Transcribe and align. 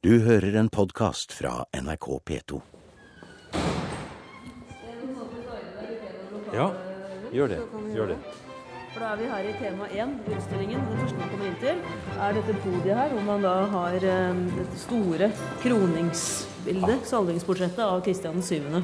Du 0.00 0.14
hører 0.24 0.54
en 0.56 0.68
podkast 0.72 1.34
fra 1.36 1.66
NRK 1.76 2.06
P2. 2.24 2.60
Ja, 6.54 6.70
gjør 7.34 7.50
det. 7.52 7.58
Gjør 7.92 8.08
det. 8.14 8.16
For 8.94 9.04
da 9.04 9.10
er 9.10 9.20
vi 9.20 9.28
her 9.28 9.50
i 9.50 9.52
tema 9.58 9.90
1, 9.92 10.14
utstillingen. 10.24 10.86
Det 10.88 11.02
første 11.02 11.20
man 11.20 11.28
kommer 11.34 11.50
inn 11.50 11.60
til, 11.60 11.84
er 12.16 12.38
dette 12.38 12.56
podiet 12.64 12.96
her, 13.02 13.12
hvor 13.12 13.28
man 13.28 13.44
da 13.44 13.52
har 13.74 14.08
eh, 14.14 14.40
dette 14.56 14.80
store 14.86 15.28
kroningsbildet, 15.66 17.04
salvingsportrettet 17.12 17.84
av 17.84 18.00
Kristian 18.08 18.40
7. 18.40 18.80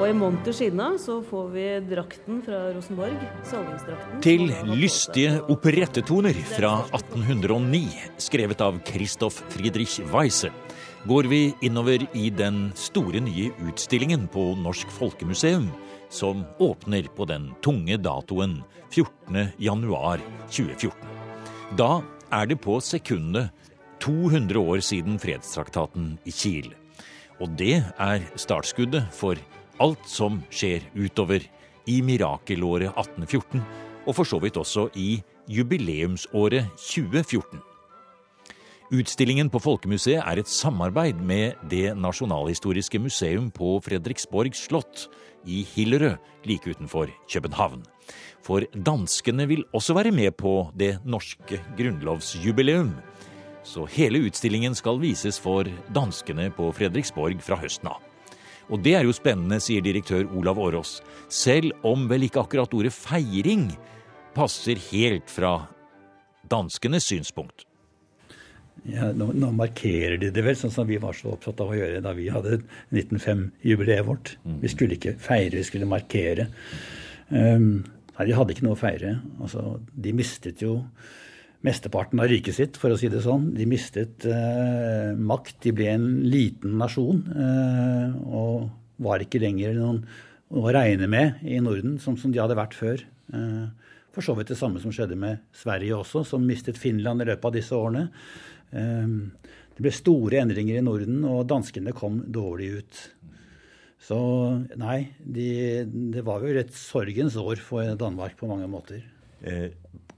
Og 0.00 0.06
i 0.08 0.12
monter 0.16 0.54
av 0.56 0.94
så 0.98 1.18
får 1.20 1.48
vi 1.52 1.64
drakten 1.90 2.38
fra 2.44 2.60
Rosenborg, 2.72 3.18
salvingsdrakten. 3.44 4.22
Til 4.24 4.46
lystige 4.72 5.34
operettetoner 5.52 6.38
fra 6.54 6.78
1809, 6.96 7.82
skrevet 8.16 8.64
av 8.64 8.80
Christoph 8.88 9.44
Friedrich 9.52 9.98
Weisse, 10.08 10.48
går 11.04 11.28
vi 11.28 11.42
innover 11.60 12.06
i 12.16 12.30
den 12.32 12.70
store 12.78 13.20
nye 13.20 13.50
utstillingen 13.68 14.28
på 14.32 14.54
Norsk 14.64 14.88
Folkemuseum, 14.96 15.68
som 16.08 16.46
åpner 16.58 17.12
på 17.12 17.28
den 17.28 17.50
tunge 17.60 18.00
datoen 18.00 18.62
14. 18.88 19.52
januar 19.60 20.24
2014. 20.48 20.96
Da 21.76 22.00
er 22.32 22.48
det 22.48 22.62
på 22.64 22.80
sekundet 22.80 23.52
200 24.00 24.56
år 24.58 24.80
siden 24.80 25.20
fredstraktaten 25.20 26.14
i 26.24 26.32
Kiel. 26.32 26.72
Og 27.42 27.52
det 27.58 27.82
er 27.82 28.24
startskuddet 28.40 29.10
for 29.12 29.36
alt 29.82 30.06
som 30.08 30.40
skjer 30.52 30.86
utover 30.94 31.44
i 31.90 31.98
mirakelåret 32.06 32.92
1814, 32.94 33.62
og 34.06 34.16
for 34.16 34.28
så 34.28 34.38
vidt 34.42 34.58
også 34.60 34.88
i 34.98 35.16
jubileumsåret 35.50 36.70
2014. 36.78 37.62
Utstillingen 38.92 39.48
på 39.48 39.60
Folkemuseet 39.62 40.20
er 40.20 40.38
et 40.42 40.50
samarbeid 40.52 41.16
med 41.24 41.56
Det 41.70 41.94
nasjonalhistoriske 41.96 43.00
museum 43.00 43.48
på 43.50 43.78
Fredriksborg 43.80 44.52
slott 44.52 45.06
i 45.48 45.62
Hillerød, 45.64 46.18
like 46.44 46.68
utenfor 46.68 47.08
København. 47.24 47.86
For 48.44 48.66
danskene 48.74 49.48
vil 49.48 49.64
også 49.72 49.96
være 49.96 50.12
med 50.12 50.36
på 50.36 50.70
det 50.76 50.98
norske 51.04 51.62
grunnlovsjubileum. 51.78 52.92
Så 53.64 53.86
hele 53.96 54.26
utstillingen 54.26 54.74
skal 54.74 55.00
vises 55.00 55.40
for 55.40 55.64
danskene 55.94 56.50
på 56.52 56.68
Fredriksborg 56.76 57.40
fra 57.40 57.56
høsten 57.62 57.88
av. 57.94 58.11
Og 58.72 58.80
det 58.80 58.94
er 58.96 59.04
jo 59.04 59.12
spennende, 59.12 59.60
sier 59.60 59.84
direktør 59.84 60.24
Olav 60.38 60.60
Årås, 60.62 61.00
selv 61.28 61.74
om 61.84 62.06
vel 62.08 62.24
ikke 62.28 62.40
akkurat 62.40 62.72
ordet 62.72 62.94
feiring 62.96 63.68
passer 64.32 64.80
helt 64.90 65.28
fra 65.28 65.58
danskenes 66.48 67.04
synspunkt. 67.10 67.66
Ja, 68.88 69.12
nå, 69.14 69.28
nå 69.36 69.52
markerer 69.54 70.16
de 70.18 70.32
det 70.34 70.42
vel, 70.42 70.56
sånn 70.58 70.72
som 70.74 70.88
vi 70.88 70.98
var 70.98 71.14
så 71.14 71.34
opptatt 71.36 71.60
av 71.62 71.70
å 71.70 71.76
gjøre 71.76 72.00
da 72.02 72.14
vi 72.16 72.30
hadde 72.32 72.62
1905-jubileet 72.90 74.06
vårt. 74.08 74.32
Vi 74.62 74.70
skulle 74.72 74.96
ikke 74.96 75.14
feire, 75.22 75.60
vi 75.60 75.66
skulle 75.68 75.90
markere. 75.90 76.48
Um, 77.28 77.84
nei, 78.16 78.26
de 78.26 78.34
hadde 78.38 78.56
ikke 78.56 78.66
noe 78.66 78.74
å 78.74 78.80
feire. 78.80 79.18
Altså, 79.38 79.76
de 79.92 80.16
mistet 80.16 80.64
jo 80.64 80.80
mesteparten 81.62 82.20
av 82.22 82.28
riket 82.30 82.56
sitt, 82.56 82.78
for 82.80 82.92
å 82.92 82.98
si 82.98 83.10
det 83.12 83.22
sånn. 83.24 83.52
De 83.56 83.66
mistet 83.70 84.26
eh, 84.26 85.12
makt. 85.14 85.60
De 85.62 85.72
ble 85.76 85.88
en 85.92 86.06
liten 86.26 86.76
nasjon 86.80 87.22
eh, 87.32 88.16
og 88.26 88.68
var 89.02 89.22
ikke 89.24 89.40
lenger 89.42 89.78
noen 89.78 90.02
å 90.52 90.66
regne 90.74 91.08
med 91.08 91.40
i 91.48 91.60
Norden, 91.64 91.96
som, 92.02 92.18
som 92.20 92.34
de 92.34 92.42
hadde 92.42 92.58
vært 92.58 92.76
før. 92.76 93.04
Eh, 93.32 93.94
for 94.12 94.26
så 94.26 94.34
vidt 94.36 94.50
det 94.52 94.58
samme 94.60 94.82
som 94.82 94.92
skjedde 94.92 95.16
med 95.16 95.40
Sverige 95.56 95.96
også, 95.96 96.26
som 96.28 96.44
mistet 96.44 96.80
Finland 96.80 97.24
i 97.24 97.30
løpet 97.30 97.48
av 97.48 97.56
disse 97.56 97.78
årene. 97.78 98.08
Eh, 98.70 99.18
Det 99.72 99.80
ble 99.80 99.92
store 99.96 100.42
endringer 100.42 100.76
i 100.76 100.84
Norden, 100.84 101.22
og 101.24 101.46
danskene 101.48 101.94
kom 101.96 102.18
dårlig 102.28 102.66
ut. 102.82 102.98
Så 104.02 104.18
nei, 104.76 105.14
de, 105.22 105.46
det 106.12 106.24
var 106.26 106.42
jo 106.44 106.52
et 106.60 106.74
sorgens 106.76 107.38
år 107.40 107.62
for 107.62 107.94
Danmark 107.96 108.36
på 108.36 108.50
mange 108.50 108.68
måter. 108.68 109.00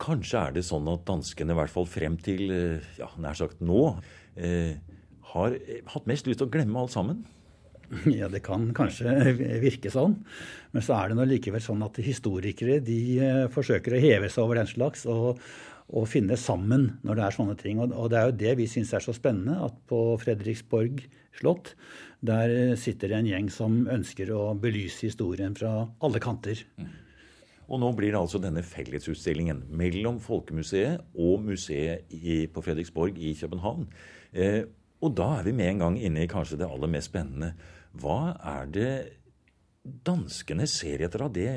Kanskje 0.04 0.40
er 0.40 0.56
det 0.56 0.64
sånn 0.66 0.88
at 0.92 1.06
danskene, 1.08 1.54
i 1.54 1.58
hvert 1.58 1.72
fall 1.72 1.86
frem 1.88 2.18
til 2.20 2.50
eh, 2.52 2.88
ja, 2.98 3.08
nær 3.22 3.38
sagt 3.38 3.62
nå, 3.64 3.94
eh, 4.36 4.74
har 5.32 5.56
eh, 5.56 5.80
hatt 5.94 6.08
mest 6.10 6.28
lyst 6.28 6.42
til 6.42 6.50
å 6.50 6.52
glemme 6.52 6.82
alt 6.82 6.94
sammen? 6.94 7.24
Ja, 8.18 8.30
det 8.32 8.40
kan 8.44 8.70
kanskje 8.74 9.12
virke 9.62 9.92
sånn. 9.92 10.16
Men 10.74 10.82
så 10.82 10.96
er 10.96 11.10
det 11.10 11.18
nå 11.18 11.26
likevel 11.28 11.62
sånn 11.62 11.84
at 11.86 12.00
historikere 12.02 12.80
de 12.84 12.98
eh, 13.20 13.44
forsøker 13.52 13.94
å 13.94 14.02
heve 14.02 14.30
seg 14.32 14.44
over 14.44 14.60
den 14.60 14.70
slags 14.70 15.04
og, 15.10 15.40
og 15.92 16.08
finne 16.10 16.36
sammen 16.40 16.90
når 17.04 17.20
det 17.20 17.26
er 17.26 17.36
sånne 17.38 17.56
ting. 17.60 17.80
Og, 17.84 17.94
og 17.94 18.10
det 18.12 18.20
er 18.20 18.28
jo 18.28 18.38
det 18.40 18.56
vi 18.60 18.68
syns 18.72 18.92
er 18.96 19.04
så 19.04 19.14
spennende, 19.16 19.60
at 19.68 19.78
på 19.88 20.02
Fredriksborg 20.24 21.04
slott 21.38 21.74
der 22.24 22.74
sitter 22.80 23.12
det 23.12 23.20
en 23.20 23.28
gjeng 23.28 23.48
som 23.52 23.82
ønsker 23.92 24.30
å 24.32 24.52
belyse 24.56 25.10
historien 25.10 25.56
fra 25.56 25.82
alle 26.04 26.22
kanter. 26.24 26.64
Og 27.68 27.80
nå 27.80 27.90
blir 27.96 28.12
det 28.12 28.20
altså 28.20 28.40
denne 28.42 28.64
fellesutstillingen 28.66 29.64
mellom 29.72 30.20
Folkemuseet 30.22 31.16
og 31.16 31.44
museet 31.46 32.10
i, 32.12 32.44
på 32.46 32.64
Fredriksborg 32.64 33.18
i 33.18 33.32
København. 33.38 33.86
Eh, 34.32 34.62
og 35.04 35.16
da 35.16 35.30
er 35.38 35.48
vi 35.48 35.56
med 35.56 35.72
en 35.72 35.84
gang 35.84 35.98
inne 36.00 36.24
i 36.24 36.30
kanskje 36.30 36.60
det 36.60 36.68
aller 36.68 36.90
mest 36.90 37.12
spennende. 37.12 37.54
Hva 38.00 38.34
er 38.56 38.70
det 38.72 38.92
danskene 39.84 40.66
ser 40.70 41.02
etter 41.04 41.26
av 41.26 41.34
det 41.34 41.50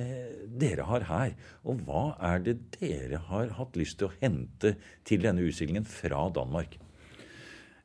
dere 0.59 0.87
har 0.89 1.07
her? 1.07 1.37
Og 1.67 1.79
hva 1.87 2.09
er 2.33 2.43
det 2.43 2.57
dere 2.75 3.21
har 3.29 3.55
hatt 3.59 3.79
lyst 3.79 3.99
til 4.01 4.09
å 4.09 4.17
hente 4.19 4.75
til 5.07 5.23
denne 5.23 5.45
utstillingen 5.47 5.87
fra 5.87 6.27
Danmark? 6.35 6.77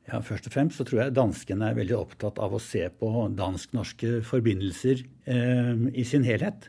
Ja, 0.09 0.19
Først 0.19 0.49
og 0.49 0.55
fremst 0.57 0.81
så 0.81 0.87
tror 0.87 1.05
jeg 1.05 1.15
danskene 1.15 1.69
er 1.71 1.79
veldig 1.79 1.95
opptatt 1.95 2.41
av 2.43 2.57
å 2.57 2.63
se 2.63 2.83
på 2.99 3.11
dansk-norske 3.39 4.19
forbindelser 4.27 5.05
eh, 5.31 5.85
i 5.95 6.03
sin 6.07 6.27
helhet. 6.27 6.67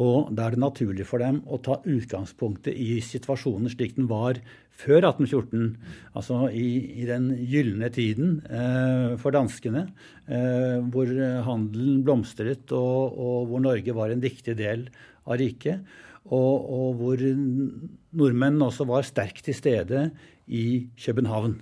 Og 0.00 0.30
da 0.32 0.46
er 0.46 0.54
det 0.54 0.62
naturlig 0.62 1.04
for 1.08 1.20
dem 1.20 1.42
å 1.44 1.58
ta 1.60 1.76
utgangspunktet 1.84 2.72
i 2.72 3.00
situasjonen 3.04 3.68
slik 3.72 3.98
den 3.98 4.08
var 4.08 4.40
før 4.80 5.04
1814. 5.10 5.74
Altså 6.16 6.46
i, 6.56 6.68
i 7.02 7.08
den 7.08 7.28
gylne 7.50 7.90
tiden 7.92 8.38
eh, 8.48 9.16
for 9.20 9.36
danskene, 9.36 9.86
eh, 10.24 10.78
hvor 10.92 11.10
handelen 11.46 12.00
blomstret 12.06 12.72
og, 12.72 13.12
og, 13.12 13.50
hvor 13.50 13.66
Norge 13.66 13.96
var 13.96 14.14
en 14.14 14.24
viktig 14.24 14.56
del 14.56 14.88
av 15.26 15.40
riket. 15.42 15.84
Og, 16.30 16.54
og 16.70 17.00
hvor 17.00 17.20
nordmenn 17.20 18.60
også 18.64 18.86
var 18.88 19.08
sterkt 19.08 19.44
til 19.48 19.56
stede 19.56 20.08
i 20.46 20.86
København. 21.00 21.58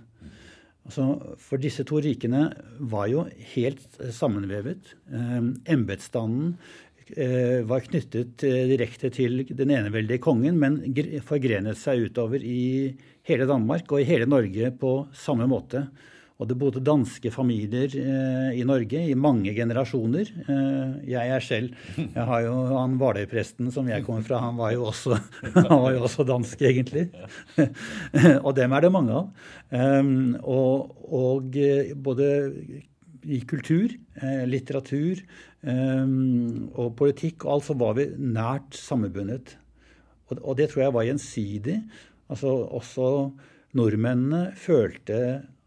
Altså, 0.88 1.04
for 1.36 1.60
disse 1.60 1.84
to 1.84 1.98
rikene 2.00 2.46
var 2.90 3.10
jo 3.12 3.26
helt 3.52 3.98
sammenvevet. 4.14 4.94
Eh, 5.12 5.42
var 7.68 7.84
knyttet 7.86 8.44
eh, 8.46 8.66
direkte 8.70 9.10
til 9.14 9.42
den 9.48 9.72
eneveldige 9.74 10.22
kongen, 10.24 10.58
men 10.60 10.80
forgrenet 11.26 11.78
seg 11.80 12.08
utover 12.08 12.44
i 12.44 12.92
hele 13.28 13.48
Danmark 13.48 13.90
og 13.92 14.02
i 14.02 14.08
hele 14.08 14.28
Norge 14.28 14.72
på 14.80 14.92
samme 15.16 15.48
måte. 15.50 15.86
Og 16.38 16.46
det 16.46 16.54
bodde 16.54 16.80
danske 16.86 17.32
familier 17.34 17.90
eh, 17.98 18.58
i 18.60 18.64
Norge 18.66 19.00
i 19.10 19.14
mange 19.18 19.50
generasjoner. 19.56 20.28
Eh, 20.38 20.92
jeg 21.10 21.32
er 21.34 21.42
selv 21.42 21.72
Jeg 21.96 22.26
har 22.28 22.44
jo 22.44 22.52
han 22.76 22.94
Hvaler-presten 23.00 23.72
som 23.74 23.88
jeg 23.90 24.04
kommer 24.06 24.22
fra, 24.26 24.38
han 24.44 24.58
var 24.58 24.76
jo 24.76 24.86
også, 24.92 25.18
han 25.56 25.82
var 25.82 25.96
jo 25.96 26.04
også 26.06 26.26
dansk, 26.28 26.62
egentlig. 26.62 27.08
og 28.46 28.52
dem 28.54 28.76
er 28.76 28.86
det 28.86 28.92
mange 28.94 29.18
av. 29.18 29.32
Um, 29.74 30.38
og, 30.44 30.94
og 31.10 31.58
eh, 31.58 31.90
både 31.98 32.30
i 33.24 33.40
kultur, 33.48 33.92
eh, 34.20 34.44
litteratur 34.48 35.22
um, 35.62 36.68
og 36.78 36.94
politikk 36.98 37.46
og 37.46 37.56
alt 37.56 37.66
så 37.68 37.76
var 37.80 37.96
vi 37.98 38.08
nært 38.18 38.78
sammenbundet. 38.78 39.56
Og, 40.28 40.52
det 40.58 40.68
tror 40.70 40.84
jeg 40.84 40.94
var 40.94 41.08
gjensidig. 41.08 41.78
Altså 42.28 42.52
også 42.76 43.08
nordmennene 43.78 44.52
følte 44.58 45.20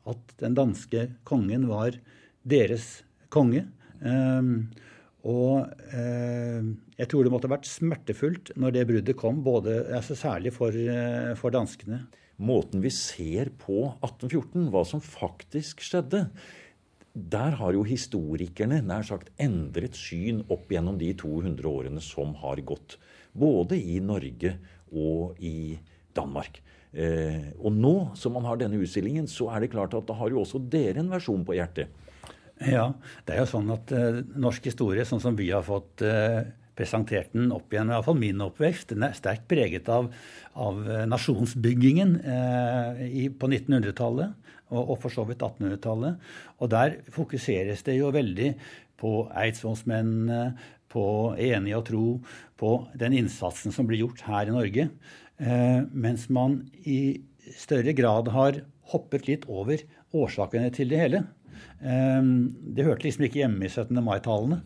at 0.10 0.36
den 0.42 0.58
danske 0.58 1.08
kongen 1.28 1.68
var 1.70 1.98
deres 2.46 3.02
konge. 3.34 3.66
Um, 4.02 4.70
og 5.28 5.70
eh, 5.94 6.64
jeg 6.98 7.10
tror 7.10 7.26
det 7.26 7.32
måtte 7.34 7.50
ha 7.50 7.54
vært 7.54 7.70
smertefullt 7.70 8.54
når 8.60 8.74
det 8.74 8.88
bruddet 8.90 9.20
kom, 9.20 9.44
både, 9.46 9.84
altså 9.94 10.18
særlig 10.18 10.54
for, 10.56 10.74
eh, 10.74 11.34
for 11.38 11.54
danskene. 11.54 12.02
Måten 12.42 12.82
vi 12.82 12.90
ser 12.94 13.52
på 13.62 13.84
1814, 14.02 14.72
hva 14.74 14.82
som 14.88 15.04
faktisk 15.04 15.84
skjedde, 15.86 16.26
der 17.14 17.58
har 17.60 17.76
jo 17.76 17.84
historikerne 17.84 18.80
nær 18.86 19.04
sagt 19.08 19.32
endret 19.42 19.98
syn 20.00 20.46
opp 20.52 20.70
gjennom 20.72 21.00
de 21.00 21.12
200 21.20 21.68
årene 21.68 22.04
som 22.04 22.34
har 22.40 22.62
gått. 22.64 22.98
Både 23.34 23.76
i 23.80 24.00
Norge 24.04 24.56
og 24.92 25.40
i 25.44 25.80
Danmark. 26.16 26.62
Eh, 26.92 27.52
og 27.60 27.76
nå 27.76 27.96
som 28.20 28.36
man 28.36 28.48
har 28.48 28.60
denne 28.60 28.80
utstillingen, 28.80 29.28
så 29.32 29.50
er 29.52 29.64
det 29.64 29.72
klart 29.76 29.96
at 29.96 30.08
da 30.08 30.16
har 30.20 30.32
jo 30.32 30.44
også 30.44 30.60
dere 30.72 31.04
en 31.04 31.12
versjon 31.12 31.44
på 31.48 31.56
hjertet. 31.56 31.92
Ja, 32.62 32.92
det 33.26 33.36
er 33.36 33.42
jo 33.42 33.52
sånn 33.56 33.72
at 33.74 33.92
eh, 33.96 34.22
norsk 34.38 34.68
historie, 34.70 35.06
sånn 35.08 35.24
som 35.24 35.38
vi 35.40 35.50
har 35.52 35.64
fått 35.66 36.04
eh, 36.06 36.44
presentert 36.82 37.32
den 37.38 37.54
opp 37.54 37.72
igjen, 37.72 37.92
i 37.92 37.96
hvert 37.96 38.10
fall 38.10 38.20
min 38.20 38.42
oppvekst, 38.42 38.96
den 38.96 39.06
er 39.06 39.18
sterkt 39.18 39.46
preget 39.52 39.90
av, 39.94 40.10
av 40.58 40.82
eh, 40.90 41.06
nasjonsbyggingen 41.10 42.18
eh, 42.26 43.04
i, 43.08 43.26
på 43.30 43.50
1900-tallet. 43.52 44.38
og, 44.72 44.82
og 44.82 44.98
for 45.04 45.14
så 45.14 45.26
vidt 45.28 45.44
1800-tallet. 45.44 46.30
Og 46.60 46.72
der 46.72 47.02
fokuseres 47.14 47.84
det 47.88 48.00
jo 48.00 48.14
veldig 48.16 48.54
på 49.02 49.16
eidsvollsmennene, 49.44 50.44
på 50.92 51.04
enige 51.40 51.78
og 51.80 51.86
tro, 51.88 52.06
på 52.60 52.72
den 53.00 53.16
innsatsen 53.16 53.72
som 53.72 53.88
blir 53.88 54.04
gjort 54.04 54.26
her 54.28 54.50
i 54.50 54.56
Norge. 54.56 54.90
Eh, 55.40 55.80
mens 55.92 56.28
man 56.30 56.60
i 56.84 57.22
større 57.58 57.96
grad 57.98 58.28
har 58.36 58.60
hoppet 58.92 59.30
litt 59.30 59.48
over 59.48 59.82
årsakene 60.12 60.72
til 60.76 60.92
det 60.92 61.00
hele. 61.00 61.24
Eh, 61.80 62.20
det 62.76 62.88
hørte 62.88 63.08
liksom 63.08 63.28
ikke 63.28 63.44
hjemme 63.44 63.68
i 63.68 63.72
17. 63.72 63.96
mai-talene. 64.04 64.62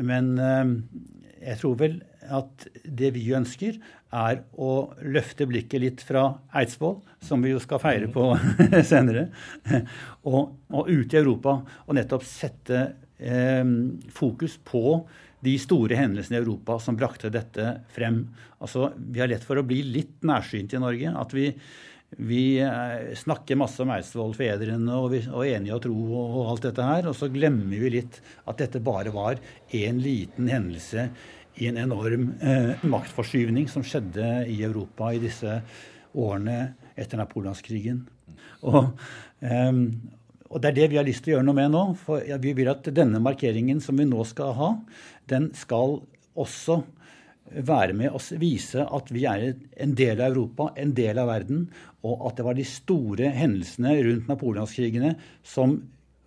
Men 0.00 0.32
eh, 0.40 0.64
jeg 1.46 1.60
tror 1.60 1.76
vel 1.78 2.00
at 2.34 2.66
det 2.84 3.12
vi 3.14 3.28
ønsker, 3.36 3.78
er 4.16 4.40
å 4.58 4.70
løfte 5.02 5.46
blikket 5.50 5.82
litt 5.82 6.02
fra 6.06 6.28
Eidsvoll, 6.56 7.00
som 7.22 7.42
vi 7.42 7.52
jo 7.52 7.60
skal 7.62 7.82
feire 7.82 8.08
på 8.12 8.30
senere, 8.90 9.28
og, 10.30 10.56
og 10.72 10.90
ut 10.90 11.14
i 11.14 11.20
Europa 11.20 11.58
og 11.84 11.98
nettopp 11.98 12.26
sette 12.26 12.82
eh, 13.18 13.62
fokus 14.14 14.58
på 14.66 15.00
de 15.46 15.54
store 15.60 15.98
hendelsene 15.98 16.38
i 16.38 16.42
Europa 16.42 16.78
som 16.82 16.96
brakte 16.98 17.30
dette 17.30 17.80
frem. 17.94 18.22
Altså, 18.58 18.90
Vi 18.96 19.20
har 19.22 19.30
lett 19.30 19.44
for 19.46 19.60
å 19.60 19.66
bli 19.66 19.82
litt 19.84 20.24
nærsynt 20.26 20.74
i 20.74 20.80
Norge. 20.82 21.12
At 21.12 21.34
vi, 21.36 21.50
vi 22.10 22.58
eh, 22.62 23.14
snakker 23.14 23.58
masse 23.58 23.82
om 23.82 23.90
Eidsvoll-fedrene 23.92 24.94
og, 24.94 25.16
og 25.34 25.42
enige 25.46 25.74
og 25.74 25.82
tro 25.84 25.96
og, 25.96 26.36
og 26.40 26.50
alt 26.52 26.68
dette 26.68 26.86
her. 26.86 27.08
Og 27.10 27.16
så 27.18 27.28
glemmer 27.32 27.82
vi 27.82 27.92
litt 27.98 28.20
at 28.46 28.62
dette 28.62 28.82
bare 28.84 29.12
var 29.14 29.40
én 29.74 29.98
liten 30.02 30.48
hendelse 30.50 31.08
i 31.56 31.68
en 31.70 31.80
enorm 31.82 32.30
eh, 32.40 32.84
maktforskyvning 32.86 33.68
som 33.72 33.84
skjedde 33.86 34.46
i 34.52 34.60
Europa 34.64 35.10
i 35.12 35.22
disse 35.22 35.60
årene 36.16 36.58
etter 36.96 37.20
napoleonskrigen. 37.20 38.04
Og, 38.64 38.92
eh, 39.42 39.72
og, 40.46 40.58
det 40.62 40.70
er 40.70 40.78
det 40.78 40.90
vi 40.92 41.00
har 41.00 41.08
lyst 41.08 41.26
til 41.26 41.34
å 41.34 41.38
gjøre 41.38 41.48
noe 41.50 41.58
med 41.58 41.74
nå. 41.74 41.86
For 42.06 42.22
vi 42.22 42.54
vil 42.56 42.70
at 42.72 42.86
denne 42.94 43.20
markeringen 43.24 43.82
som 43.84 43.98
vi 43.98 44.06
nå 44.08 44.24
skal 44.28 44.54
ha, 44.56 44.70
den 45.32 45.50
skal 45.58 45.98
også 46.36 46.84
være 47.50 47.94
med 47.96 48.14
og 48.14 48.22
vise 48.40 48.82
at 48.84 49.10
vi 49.14 49.24
er 49.28 49.52
en 49.82 49.94
del 49.96 50.20
av 50.20 50.32
Europa, 50.32 50.70
en 50.76 50.94
del 50.96 51.18
av 51.22 51.30
verden, 51.30 51.66
og 52.06 52.26
at 52.28 52.38
det 52.38 52.46
var 52.46 52.58
de 52.58 52.66
store 52.68 53.30
hendelsene 53.34 53.94
rundt 54.06 54.30
napoleonskrigene 54.30 55.14
som 55.46 55.78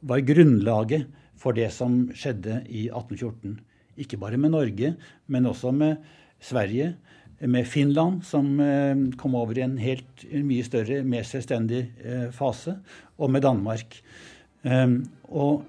var 0.07 0.23
grunnlaget 0.27 1.09
for 1.39 1.55
det 1.55 1.69
som 1.75 2.05
skjedde 2.15 2.61
i 2.67 2.87
1814. 2.87 3.59
Ikke 3.99 4.19
bare 4.19 4.39
med 4.39 4.53
Norge, 4.55 4.95
men 5.27 5.47
også 5.47 5.73
med 5.75 5.99
Sverige, 6.39 6.93
med 7.39 7.67
Finland, 7.67 8.23
som 8.27 8.59
eh, 8.59 8.95
kom 9.19 9.35
over 9.39 9.57
i 9.57 9.63
en 9.63 9.77
helt 9.79 10.25
mye 10.43 10.63
større, 10.67 11.01
mer 11.07 11.23
selvstendig 11.27 11.85
eh, 12.03 12.27
fase, 12.35 12.75
og 13.19 13.31
med 13.31 13.43
Danmark. 13.47 13.95
Ehm, 14.67 15.01
og, 15.31 15.63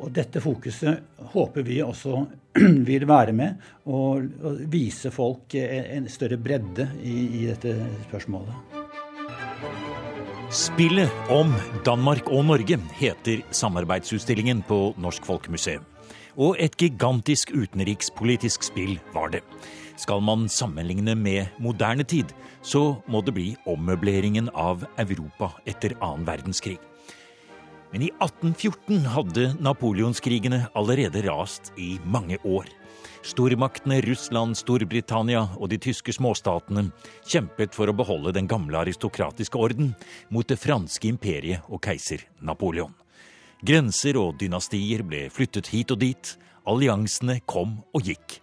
og 0.00 0.12
dette 0.16 0.40
fokuset 0.42 1.20
håper 1.34 1.64
vi 1.66 1.80
også 1.84 2.24
vil 2.88 3.06
være 3.08 3.34
med 3.36 3.70
og, 3.86 4.26
vise 4.70 5.12
folk 5.14 5.54
en 5.60 6.08
større 6.10 6.40
bredde 6.40 6.88
i, 7.04 7.16
i 7.40 7.46
dette 7.50 7.76
spørsmålet. 8.08 8.78
Spillet 10.50 11.30
om 11.30 11.52
Danmark 11.86 12.26
og 12.26 12.48
Norge 12.48 12.80
heter 12.98 13.44
samarbeidsutstillingen 13.54 14.64
på 14.66 14.80
Norsk 14.98 15.28
Folkemuseum. 15.28 15.84
Og 16.40 16.56
et 16.58 16.74
gigantisk 16.78 17.52
utenrikspolitisk 17.54 18.66
spill 18.66 18.96
var 19.14 19.30
det. 19.30 19.44
Skal 20.00 20.22
man 20.24 20.48
sammenligne 20.48 21.14
med 21.14 21.54
moderne 21.62 22.02
tid, 22.02 22.34
så 22.62 22.96
må 23.06 23.22
det 23.22 23.36
bli 23.36 23.48
ommøbleringen 23.68 24.50
av 24.54 24.86
Europa 24.98 25.52
etter 25.70 25.94
annen 26.00 26.26
verdenskrig. 26.26 26.80
Men 27.92 28.02
i 28.06 28.10
1814 28.22 29.06
hadde 29.10 29.46
napoleonskrigene 29.58 30.66
allerede 30.78 31.24
rast 31.26 31.72
i 31.76 31.96
mange 32.04 32.38
år. 32.46 32.68
Stormaktene 33.26 33.98
Russland, 34.00 34.56
Storbritannia 34.56 35.42
og 35.58 35.68
de 35.72 35.78
tyske 35.82 36.14
småstatene 36.14 36.86
kjempet 37.28 37.74
for 37.76 37.90
å 37.90 37.96
beholde 37.96 38.32
den 38.36 38.48
gamle 38.48 38.78
aristokratiske 38.80 39.58
orden 39.58 39.90
mot 40.30 40.48
det 40.48 40.60
franske 40.62 41.10
imperiet 41.10 41.66
og 41.68 41.82
keiser 41.84 42.24
Napoleon. 42.40 42.94
Grenser 43.60 44.16
og 44.16 44.38
dynastier 44.40 45.02
ble 45.04 45.26
flyttet 45.28 45.68
hit 45.74 45.90
og 45.92 46.00
dit, 46.00 46.32
alliansene 46.70 47.40
kom 47.44 47.80
og 47.92 48.06
gikk, 48.08 48.38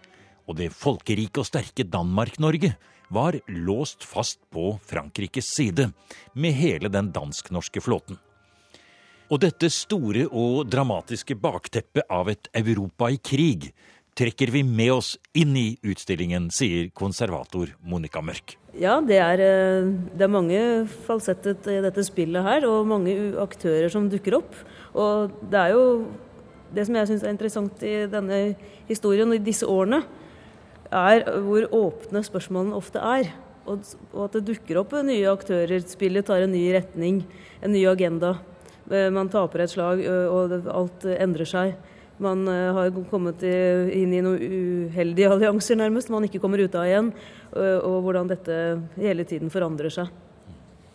og 0.46 0.60
det 0.60 0.70
folkerike 0.76 1.42
og 1.42 1.48
sterke 1.48 1.88
Danmark-Norge 1.88 2.76
var 3.10 3.40
låst 3.48 4.04
fast 4.04 4.44
på 4.52 4.76
Frankrikes 4.84 5.50
side, 5.56 5.88
med 6.36 6.54
hele 6.54 6.92
den 6.92 7.10
dansk-norske 7.10 7.82
flåten. 7.82 8.20
Og 9.28 9.42
dette 9.42 9.68
store 9.68 10.24
og 10.32 10.62
dramatiske 10.72 11.34
bakteppet 11.36 12.06
av 12.08 12.30
et 12.32 12.48
Europa 12.56 13.10
i 13.12 13.18
krig 13.20 13.66
trekker 14.16 14.50
vi 14.50 14.62
med 14.64 14.88
oss 14.94 15.10
inn 15.36 15.52
i 15.56 15.66
utstillingen, 15.84 16.48
sier 16.50 16.88
konservator 16.96 17.74
Monica 17.84 18.22
Mørk. 18.24 18.56
Ja, 18.72 18.96
det 19.04 19.18
er, 19.20 19.42
eh, 19.44 19.90
det 20.16 20.24
er 20.24 20.32
mange 20.32 20.88
falsettet 21.04 21.68
i 21.68 21.76
dette 21.84 22.02
spillet 22.02 22.42
her, 22.42 22.66
og 22.66 22.86
mange 22.86 23.14
aktører 23.36 23.90
som 23.92 24.08
dukker 24.08 24.40
opp. 24.40 24.54
Og 24.94 25.30
det 25.50 25.60
er 25.60 25.76
jo 25.76 26.08
det 26.74 26.86
som 26.86 26.96
jeg 26.96 27.08
syns 27.08 27.22
er 27.22 27.36
interessant 27.36 27.82
i 27.82 28.06
denne 28.08 28.56
historien 28.88 29.28
og 29.28 29.36
i 29.36 29.44
disse 29.44 29.66
årene, 29.68 30.02
er 30.90 31.24
hvor 31.44 31.68
åpne 31.68 32.24
spørsmålene 32.24 32.74
ofte 32.74 32.98
er. 32.98 33.28
Og, 33.68 33.84
at 34.24 34.32
det 34.32 34.46
dukker 34.48 34.80
opp 34.80 34.92
nye 35.04 35.28
aktører. 35.28 35.84
Spillet 35.84 36.24
tar 36.24 36.40
en 36.40 36.52
ny 36.52 36.72
retning, 36.72 37.26
en 37.60 37.72
ny 37.72 37.84
agenda. 37.84 38.38
Eh, 38.90 39.08
man 39.12 39.28
taper 39.32 39.64
et 39.64 39.72
slag, 39.72 40.02
og 40.32 40.54
alt 40.72 41.06
endrer 41.18 41.48
seg. 41.48 41.74
Man 42.22 42.46
eh, 42.50 42.70
har 42.74 42.94
kommet 43.10 43.44
inn 43.44 44.14
i 44.14 44.22
noen 44.24 44.40
uheldige 44.88 45.30
allianser, 45.34 45.78
nærmest, 45.80 46.12
man 46.12 46.26
ikke 46.28 46.40
kommer 46.42 46.62
ut 46.62 46.78
av 46.78 46.88
igjen. 46.88 47.12
Og 47.58 48.02
hvordan 48.04 48.28
dette 48.28 48.54
hele 49.00 49.24
tiden 49.24 49.48
forandrer 49.50 49.92
seg. 49.92 50.10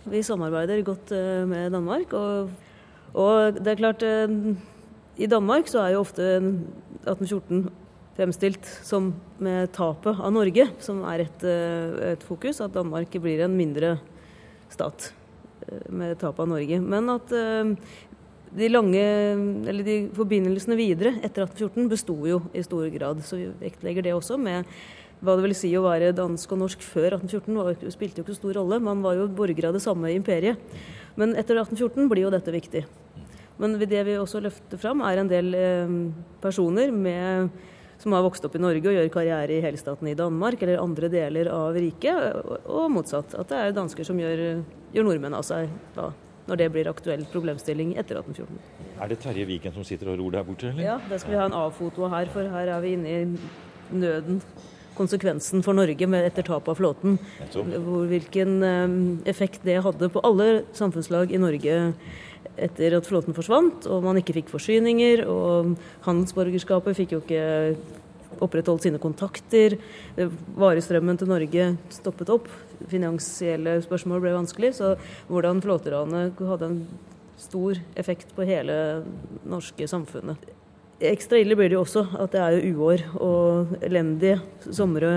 Vi 0.05 0.21
samarbeider 0.25 0.83
godt 0.85 1.09
med 1.49 1.73
Danmark. 1.73 2.13
og 2.13 2.53
og 3.13 3.59
det 3.61 3.69
er 3.69 3.77
klart, 3.77 4.03
i 5.21 5.27
Danmark 5.29 5.67
så 5.69 5.83
er 5.83 5.91
jo 5.93 5.99
ofte 6.01 6.23
1814 7.05 7.67
fremstilt 8.17 8.65
som 8.81 9.11
med 9.37 9.69
tapet 9.73 10.17
av 10.17 10.33
Norge, 10.33 10.65
som 10.81 11.03
er 11.05 11.27
et, 11.27 11.45
et 12.13 12.25
fokus. 12.25 12.61
At 12.65 12.73
Danmark 12.73 13.13
blir 13.21 13.45
en 13.45 13.53
mindre 13.53 13.99
stat 14.73 15.11
med 15.89 16.17
tapet 16.21 16.43
av 16.43 16.49
Norge. 16.51 16.79
Men 16.81 17.11
at 17.13 17.31
de 18.53 18.69
lange, 18.69 19.03
eller 19.69 19.85
de 19.85 19.95
forbindelsene 20.13 20.77
videre 20.77 21.15
etter 21.25 21.47
1814 21.47 21.87
besto 21.89 22.17
jo 22.29 22.41
i 22.53 22.61
stor 22.65 22.85
grad. 22.93 23.23
Så 23.25 23.39
vi 23.39 23.47
vektlegger 23.63 24.05
det 24.05 24.13
også 24.13 24.37
med 24.41 24.69
hva 25.23 25.37
det 25.37 25.45
vil 25.45 25.55
si 25.55 25.71
å 25.79 25.85
være 25.85 26.11
dansk 26.15 26.51
og 26.51 26.59
norsk 26.65 26.81
før 26.83 27.15
1814 27.15 27.57
var, 27.57 27.77
spilte 27.93 28.19
jo 28.19 28.25
ikke 28.27 28.35
stor 28.35 28.57
rolle. 28.59 28.81
Man 28.83 29.01
var 29.05 29.15
jo 29.17 29.29
borger 29.31 29.69
av 29.69 29.77
det 29.77 29.83
samme 29.85 30.11
imperiet. 30.11 30.59
Men 31.15 31.35
etter 31.39 31.61
1814 31.61 32.09
blir 32.11 32.25
jo 32.25 32.33
dette 32.33 32.53
viktig. 32.53 32.83
Men 33.61 33.77
det 33.79 34.01
vi 34.07 34.17
også 34.19 34.41
løfter 34.43 34.81
fram, 34.81 35.03
er 35.05 35.21
en 35.21 35.29
del 35.31 35.53
eh, 35.55 35.93
personer 36.43 36.91
med, 36.91 37.53
som 38.03 38.11
har 38.11 38.25
vokst 38.25 38.43
opp 38.43 38.57
i 38.57 38.61
Norge 38.61 38.89
og 38.89 38.97
gjør 38.97 39.11
karriere 39.13 39.55
i 39.55 39.63
helstaten 39.63 40.09
i 40.11 40.17
Danmark 40.19 40.61
eller 40.65 40.81
andre 40.83 41.09
deler 41.11 41.49
av 41.53 41.77
riket, 41.77 42.43
og 42.67 42.91
motsatt. 42.91 43.35
At 43.39 43.51
det 43.51 43.61
er 43.61 43.77
dansker 43.77 44.07
som 44.07 44.19
gjør, 44.19 44.43
gjør 44.95 45.07
nordmenn 45.07 45.37
av 45.37 45.45
seg 45.47 45.71
da, 45.95 46.09
når 46.49 46.59
det 46.59 46.69
blir 46.75 46.91
aktuell 46.91 47.23
problemstilling 47.31 47.95
etter 47.95 48.19
1814. 48.19 48.59
Er 48.99 49.11
det 49.13 49.21
Terje 49.23 49.47
Viken 49.47 49.75
som 49.77 49.87
sitter 49.87 50.11
og 50.11 50.19
ror 50.19 50.35
der 50.35 50.45
borte, 50.47 50.73
eller? 50.73 50.83
Ja, 50.83 50.99
da 51.07 51.19
skal 51.21 51.35
vi 51.35 51.39
ha 51.39 51.47
en 51.47 51.57
A-foto 51.57 52.11
her, 52.11 52.27
for 52.33 52.51
her 52.57 52.75
er 52.75 52.83
vi 52.83 52.95
inne 52.97 53.15
i 53.15 53.99
nøden 54.03 54.43
konsekvensen 54.97 55.63
for 55.65 55.73
Norge 55.73 56.05
med 56.09 56.27
etter 56.27 56.45
tapet 56.45 56.73
av 56.73 56.77
flåten. 56.77 57.15
Hvor, 57.55 58.03
hvilken 58.11 58.59
um, 58.61 58.99
effekt 59.29 59.63
det 59.65 59.79
hadde 59.85 60.11
på 60.13 60.21
alle 60.27 60.67
samfunnslag 60.77 61.33
i 61.33 61.41
Norge 61.41 61.79
etter 62.57 62.97
at 62.97 63.07
flåten 63.09 63.35
forsvant, 63.35 63.87
og 63.89 64.03
man 64.05 64.19
ikke 64.19 64.35
fikk 64.39 64.51
forsyninger. 64.51 65.25
Og 65.29 65.73
handelsborgerskapet 66.05 66.97
fikk 66.99 67.15
jo 67.15 67.21
ikke 67.23 67.43
opprettholdt 68.43 68.87
sine 68.87 69.01
kontakter. 69.01 69.77
Varestrømmen 70.57 71.19
til 71.19 71.31
Norge 71.31 71.69
stoppet 71.93 72.31
opp. 72.33 72.49
Finansielle 72.91 73.77
spørsmål 73.85 74.23
ble 74.23 74.35
vanskelig. 74.35 74.73
Så 74.79 74.95
hvordan 75.29 75.63
flåteranet 75.63 76.41
hadde 76.49 76.71
en 76.71 76.83
stor 77.39 77.79
effekt 77.99 78.35
på 78.35 78.45
hele 78.47 78.75
norske 79.49 79.87
samfunnet. 79.89 80.37
Ekstra 81.03 81.39
ille 81.41 81.57
blir 81.59 81.71
det 81.71 81.75
jo 81.75 81.83
også 81.83 82.05
at 82.21 82.31
det 82.31 82.39
er 82.39 82.67
uår 82.71 83.01
og 83.17 83.73
elendige 83.83 84.37
somre 84.71 85.09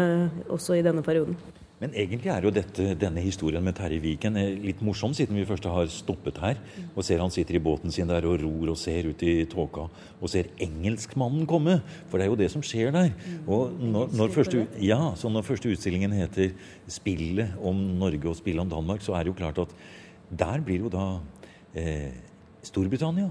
også 0.51 0.81
i 0.81 0.83
denne 0.83 1.05
perioden. 1.07 1.37
Men 1.77 1.93
egentlig 1.93 2.31
er 2.33 2.47
jo 2.47 2.51
dette, 2.55 2.85
denne 2.97 3.21
historien 3.21 3.65
med 3.65 3.77
Terje 3.77 4.01
Viken 4.01 4.39
eh, 4.41 4.55
litt 4.63 4.81
morsom, 4.85 5.13
siden 5.17 5.37
vi 5.37 5.45
først 5.49 5.67
har 5.69 5.91
stoppet 5.93 6.39
her 6.41 6.61
og 6.95 7.05
ser 7.05 7.21
han 7.21 7.33
sitter 7.33 7.59
i 7.59 7.61
båten 7.61 7.93
sin 7.93 8.09
der 8.09 8.25
og 8.25 8.39
ror 8.41 8.73
og 8.73 8.79
ser 8.81 9.11
ut 9.11 9.25
i 9.27 9.35
tåka 9.51 9.85
og 10.17 10.33
ser 10.33 10.49
engelskmannen 10.65 11.45
komme. 11.49 11.83
For 12.09 12.17
det 12.17 12.27
er 12.27 12.33
jo 12.33 12.39
det 12.41 12.49
som 12.55 12.65
skjer 12.65 12.95
der. 12.97 13.13
Og 13.45 13.77
når, 13.77 14.09
når, 14.17 14.33
første, 14.33 14.65
ja, 14.81 15.01
så 15.21 15.29
når 15.33 15.45
første 15.45 15.75
utstillingen 15.75 16.17
heter 16.17 16.57
'Spillet 16.89 17.61
om 17.61 17.77
Norge 18.01 18.33
og 18.33 18.41
spillet 18.41 18.65
om 18.65 18.73
Danmark', 18.73 19.05
så 19.05 19.13
er 19.13 19.25
det 19.25 19.35
jo 19.35 19.41
klart 19.43 19.59
at 19.59 19.77
der 20.33 20.65
blir 20.65 20.89
jo 20.89 20.89
da 20.89 21.21
eh, 21.77 22.17
Storbritannia. 22.65 23.31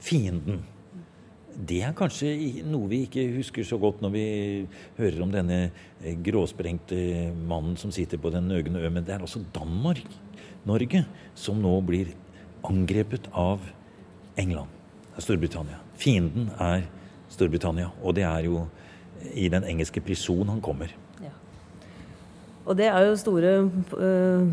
Fienden. 0.00 0.64
Det 1.58 1.80
er 1.82 1.94
kanskje 1.96 2.62
noe 2.70 2.86
vi 2.86 3.00
ikke 3.08 3.24
husker 3.34 3.66
så 3.66 3.80
godt 3.82 4.02
når 4.04 4.12
vi 4.14 4.26
hører 4.98 5.22
om 5.24 5.32
denne 5.32 5.56
eh, 5.66 6.14
gråsprengte 6.22 6.98
mannen 7.34 7.74
som 7.80 7.90
sitter 7.94 8.20
på 8.22 8.30
den 8.30 8.46
nøgne 8.46 8.78
ø, 8.78 8.90
men 8.94 9.02
det 9.02 9.16
er 9.16 9.24
også 9.24 9.42
Danmark, 9.54 10.04
Norge, 10.68 11.02
som 11.34 11.58
nå 11.58 11.72
blir 11.82 12.12
angrepet 12.66 13.26
av 13.34 13.64
England, 14.38 14.70
Storbritannia. 15.18 15.80
Fienden 15.98 16.52
er 16.62 16.86
Storbritannia, 17.32 17.90
og 18.02 18.14
det 18.14 18.26
er 18.28 18.46
jo 18.46 18.62
i 19.34 19.48
den 19.50 19.66
engelske 19.66 20.02
prison 20.04 20.46
han 20.48 20.62
kommer. 20.62 20.94
Ja. 21.22 21.34
Og 22.66 22.78
det 22.78 22.86
er 22.86 23.08
jo 23.08 23.18
store 23.18 23.54
uh, 23.98 24.46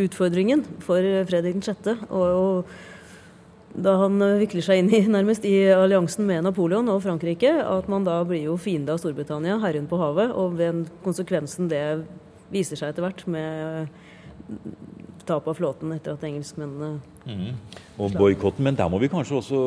utfordringen 0.00 0.64
for 0.80 1.04
Fredrik 1.28 1.60
6. 1.60 1.92
Og, 2.08 2.24
og 2.24 2.64
da 3.74 3.96
han 3.98 4.22
vikler 4.38 4.62
seg 4.62 4.82
inn 4.82 4.90
i, 4.94 5.00
nærmest 5.10 5.46
i 5.48 5.56
alliansen 5.74 6.26
med 6.28 6.44
Napoleon 6.46 6.88
og 6.92 7.02
Frankrike, 7.02 7.50
at 7.58 7.88
man 7.90 8.06
da 8.06 8.20
blir 8.26 8.46
jo 8.46 8.58
fiende 8.60 8.94
av 8.94 9.00
Storbritannia, 9.02 9.58
herren 9.64 9.88
på 9.90 9.98
havet, 9.98 10.30
og 10.30 10.54
ved 10.60 10.84
konsekvensen 11.04 11.70
det 11.72 11.84
viser 12.54 12.78
seg 12.78 12.92
etter 12.92 13.06
hvert 13.06 13.24
med 13.30 13.90
tap 15.24 15.46
av 15.48 15.56
flåten 15.56 15.92
etter 15.94 16.14
at 16.14 16.24
engelskmennene 16.26 16.98
mm. 17.24 17.52
Og 18.02 18.12
boikotten, 18.12 18.64
men 18.66 18.76
der 18.76 18.90
må 18.92 18.98
vi 19.00 19.08
kanskje 19.08 19.38
også 19.38 19.60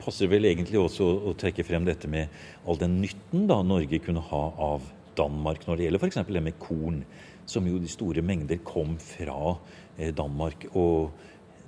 passer 0.00 0.30
vel 0.30 0.48
egentlig 0.48 0.80
også 0.80 1.08
å 1.30 1.34
trekke 1.38 1.66
frem 1.66 1.84
dette 1.84 2.08
med 2.10 2.32
all 2.64 2.78
den 2.80 3.00
nytten 3.02 3.44
da 3.50 3.60
Norge 3.66 4.00
kunne 4.02 4.22
ha 4.30 4.44
av 4.70 4.86
Danmark 5.18 5.66
når 5.66 5.76
det 5.76 5.86
gjelder 5.86 6.04
f.eks. 6.06 6.22
det 6.30 6.44
med 6.46 6.58
korn, 6.62 7.02
som 7.50 7.66
jo 7.68 7.80
de 7.82 7.90
store 7.90 8.24
mengder 8.24 8.62
kom 8.64 8.94
fra 9.02 9.56
eh, 9.98 10.14
Danmark. 10.16 10.68
og 10.72 11.10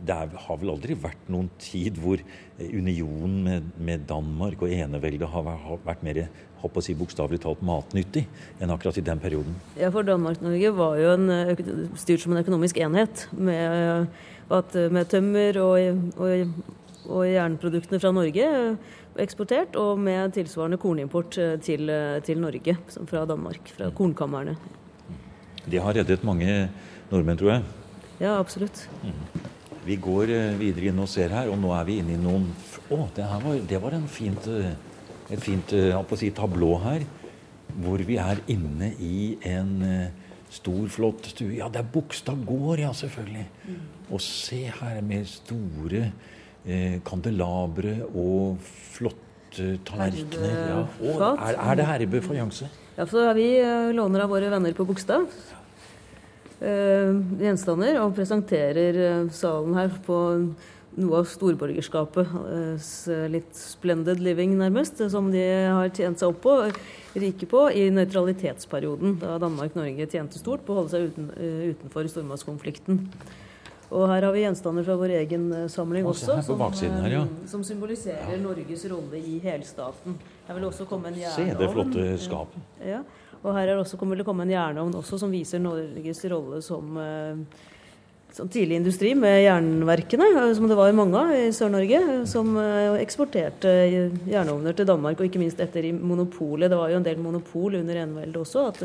det 0.06 0.16
har 0.44 0.59
vel 0.61 0.73
aldri 0.73 0.97
vært 0.99 1.28
noen 1.30 1.49
tid 1.62 1.99
hvor 2.02 2.21
eh, 2.21 2.73
unionen 2.75 3.37
med, 3.47 3.68
med 3.78 4.06
Danmark 4.09 4.64
og 4.64 4.73
eneveldet 4.73 5.28
har, 5.30 5.50
vært 5.85 6.02
mer 6.06 6.25
håper 6.62 6.82
å 6.82 6.85
si 6.85 6.94
bokstavelig 6.99 7.42
talt 7.42 7.62
matnyttig 7.66 8.25
enn 8.62 8.71
akkurat 8.75 8.99
i 8.99 9.04
den 9.06 9.23
perioden. 9.23 9.56
Ja, 9.78 9.90
for 9.94 10.06
Danmark-Norge 10.06 10.73
var 10.78 10.99
jo 11.00 11.14
en, 11.16 11.28
eh, 11.35 11.62
styrt 11.99 12.25
som 12.25 12.35
en 12.35 12.42
økonomisk 12.42 12.80
enhet. 12.82 13.26
Med, 13.32 14.09
med 14.92 15.11
tømmer 15.11 15.61
og, 15.62 16.02
og, 16.18 16.64
og, 17.09 17.23
jernproduktene 17.30 18.02
fra 18.02 18.12
Norge 18.14 18.49
eksportert, 19.23 19.76
og 19.76 20.00
med 20.00 20.35
tilsvarende 20.37 20.80
kornimport 20.82 21.38
eh, 21.38 21.59
til, 21.62 21.92
til 22.26 22.42
Norge 22.42 22.78
fra 23.11 23.26
Danmark. 23.28 23.75
Fra 23.76 23.90
mm. 23.90 23.97
kornkamrene. 23.99 24.56
Det 25.62 25.78
har 25.78 25.94
reddet 25.94 26.25
mange 26.26 26.66
nordmenn, 27.12 27.38
tror 27.38 27.56
jeg. 27.56 27.71
Ja, 28.23 28.37
absolutt. 28.38 28.87
Mm. 29.02 29.42
Vi 29.83 29.97
går 29.99 30.31
eh, 30.31 30.53
videre 30.61 30.93
inn 30.93 31.01
og 31.03 31.11
ser 31.11 31.33
her, 31.35 31.51
og 31.51 31.59
nå 31.59 31.73
er 31.75 31.87
vi 31.89 31.99
inne 32.03 32.15
i 32.15 32.21
noen 32.21 32.47
Å, 32.93 32.99
det, 33.17 33.25
var, 33.27 33.57
det 33.71 33.81
var 33.83 33.97
fint, 34.11 34.47
eh, 34.53 34.75
et 35.33 35.43
fint 35.43 35.75
eh, 35.75 36.15
si, 36.19 36.31
tablå 36.37 36.77
her. 36.85 37.07
Hvor 37.83 38.03
vi 38.05 38.19
er 38.21 38.43
inne 38.53 38.93
i 39.01 39.39
en 39.49 39.71
stor, 40.53 40.85
flott 40.93 41.31
stue. 41.31 41.55
Ja, 41.57 41.71
det 41.73 41.81
er 41.81 41.89
Bogstad 41.89 42.43
gård, 42.45 42.83
ja, 42.83 42.91
selvfølgelig. 42.93 43.47
Mm. 43.65 43.79
Og 44.12 44.21
se 44.21 44.61
her 44.69 45.01
med 45.07 45.25
store 45.31 46.03
eh, 46.67 46.99
kandelabre 47.07 48.03
og 48.11 48.61
flotte 48.93 49.79
tallerkener. 49.89 50.85
Ja. 51.01 51.33
er, 51.33 51.57
er, 51.57 51.81
det 51.81 51.89
herbe 51.89 52.23
fajanse? 52.29 52.69
Ja, 52.99 53.09
for 53.09 53.33
vi 53.39 53.49
låner 53.97 54.27
av 54.27 54.37
våre 54.37 54.53
venner 54.53 54.77
på 54.77 54.85
Bogstad. 54.85 55.33
Eh, 56.62 57.16
gjenstander 57.42 57.97
og 58.04 58.12
presenterer 58.14 58.99
eh, 59.02 59.23
salen 59.35 59.75
her 59.75 59.90
på 60.07 60.16
noe 60.92 61.23
av 61.23 61.26
storborgerskapets 61.26 62.90
eh, 63.11 63.25
litt 63.33 63.57
splendid 63.59 64.21
living, 64.23 64.54
nærmest, 64.61 65.00
som 65.11 65.33
de 65.33 65.42
har 65.42 65.90
tjent 65.90 66.23
seg 66.23 66.31
opp 66.31 66.42
på, 66.45 66.54
rike 67.19 67.49
på, 67.50 67.64
i 67.75 67.88
nøytralitetsperioden, 67.97 69.16
da 69.25 69.40
Danmark-Norge 69.42 70.07
tjente 70.12 70.38
stort 70.38 70.62
på 70.66 70.76
å 70.76 70.83
holde 70.83 70.92
seg 70.92 71.09
uten, 71.11 71.33
utenfor 71.73 72.07
stormaktskonflikten. 72.12 73.00
Og 73.92 74.07
her 74.09 74.25
har 74.25 74.33
vi 74.33 74.45
gjenstander 74.45 74.87
fra 74.87 74.95
vår 74.97 75.16
egen 75.19 75.50
samling 75.69 76.07
også, 76.09 76.38
som, 76.47 76.62
her, 76.62 77.16
ja. 77.16 77.25
som, 77.50 77.64
symboliserer 77.66 78.38
Norges 78.40 78.87
rolle 78.88 79.19
i 79.19 79.35
helstaten. 79.42 80.14
Her 80.47 80.57
vil 80.57 80.71
også 80.71 80.87
komme 80.88 81.11
en 81.11 81.19
jernovn. 81.21 81.50
Se 81.50 81.59
det 81.59 81.69
flotte 81.75 82.07
skapet. 82.23 82.71
Ja. 82.87 83.02
Og 83.43 83.57
her 83.57 83.73
er 83.73 83.81
også, 83.81 83.99
kommer 83.99 84.19
det 84.19 84.27
komme 84.27 84.47
en 84.47 84.55
jernovn 84.55 84.95
også 85.01 85.19
som 85.19 85.33
viser 85.35 85.63
Norges 85.63 86.23
rolle 86.31 86.61
som, 86.63 86.95
eh, 87.03 87.63
som 88.33 88.49
tidlig 88.49 88.79
industri 88.79 89.17
med 89.19 89.43
jernverkene, 89.43 90.29
eh, 90.39 90.53
som 90.55 90.69
det 90.71 90.77
var 90.79 90.95
mange 90.95 91.19
av 91.19 91.33
i 91.35 91.51
Sør-Norge, 91.51 92.23
som 92.31 92.55
eh, 92.57 93.01
eksporterte 93.03 93.73
jernovner 94.31 94.77
til 94.79 94.87
Danmark, 94.87 95.19
og 95.19 95.27
ikke 95.27 95.43
minst 95.43 95.61
etter 95.61 95.89
monopolet. 95.91 96.71
Det 96.71 96.79
var 96.79 96.93
jo 96.93 97.01
en 97.01 97.09
del 97.09 97.19
monopol 97.19 97.81
under 97.81 97.99
eneveldet 98.05 98.39
også. 98.45 98.69
at 98.71 98.83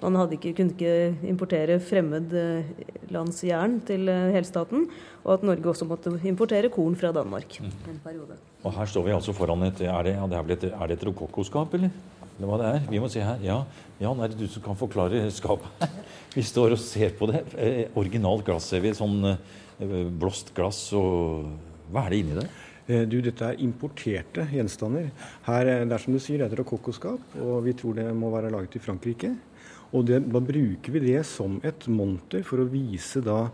man 0.00 0.16
ikke, 0.32 0.54
kunne 0.56 0.72
ikke 0.72 1.28
importere 1.28 1.76
fremmed 1.78 2.32
lands 3.12 3.42
jern 3.44 3.82
til 3.84 4.08
helstaten, 4.08 4.86
og 5.26 5.34
at 5.34 5.42
Norge 5.44 5.74
også 5.74 5.84
måtte 5.84 6.14
importere 6.24 6.70
korn 6.72 6.96
fra 6.96 7.12
Danmark. 7.12 7.60
Mm. 7.60 7.68
en 7.90 8.00
periode. 8.02 8.40
Og 8.64 8.72
her 8.72 8.86
står 8.86 9.04
vi 9.04 9.12
altså 9.12 9.32
foran 9.36 9.62
et 9.62 9.80
Er 9.82 10.02
det, 10.02 10.16
er 10.16 10.42
det 10.42 10.56
et, 10.56 10.72
er 10.72 10.86
det 10.86 10.96
et 10.96 11.06
rokokkoskap, 11.06 11.74
eller? 11.74 11.90
Eller 12.40 12.48
hva 12.48 12.56
det 12.56 12.68
er? 12.72 12.84
Vi 12.88 13.00
må 13.02 13.08
se 13.12 13.20
her. 13.20 13.42
Ja, 13.44 13.58
Jan, 14.00 14.20
er 14.24 14.30
det 14.32 14.38
du 14.40 14.46
som 14.48 14.62
kan 14.64 14.78
forklare 14.80 15.26
skapet? 15.28 15.82
Vi 16.38 16.40
står 16.46 16.72
og 16.72 16.80
ser 16.80 17.12
på 17.18 17.26
det. 17.28 17.42
Eh, 17.60 17.82
originalt 18.00 18.48
vi. 18.80 18.92
Sånn 18.96 19.26
eh, 19.28 20.06
blåst 20.08 20.54
glass. 20.56 20.78
og 20.96 21.50
Hva 21.92 22.06
er 22.06 22.14
det 22.14 22.20
inni 22.22 22.38
det? 22.38 22.46
Eh, 22.86 23.02
du, 23.04 23.18
dette 23.20 23.44
er 23.44 23.60
importerte 23.60 24.46
gjenstander. 24.54 25.10
Her, 25.44 25.68
det 25.84 25.92
er 25.92 26.00
som 26.00 26.16
du 26.16 26.20
sier, 26.22 26.40
det 26.40 26.46
er 26.48 26.54
et 26.54 26.62
rokokkoskap, 26.62 27.36
og 27.44 27.60
vi 27.66 27.76
tror 27.76 27.98
det 28.00 28.08
må 28.16 28.32
være 28.32 28.54
laget 28.54 28.78
i 28.80 28.82
Frankrike. 28.86 29.34
Og 29.92 30.08
det, 30.08 30.22
da 30.32 30.40
bruker 30.40 30.96
vi 30.96 31.04
det 31.10 31.20
som 31.28 31.60
et 31.66 31.90
monter 31.92 32.46
for 32.46 32.64
å 32.64 32.70
vise 32.72 33.20
da 33.26 33.50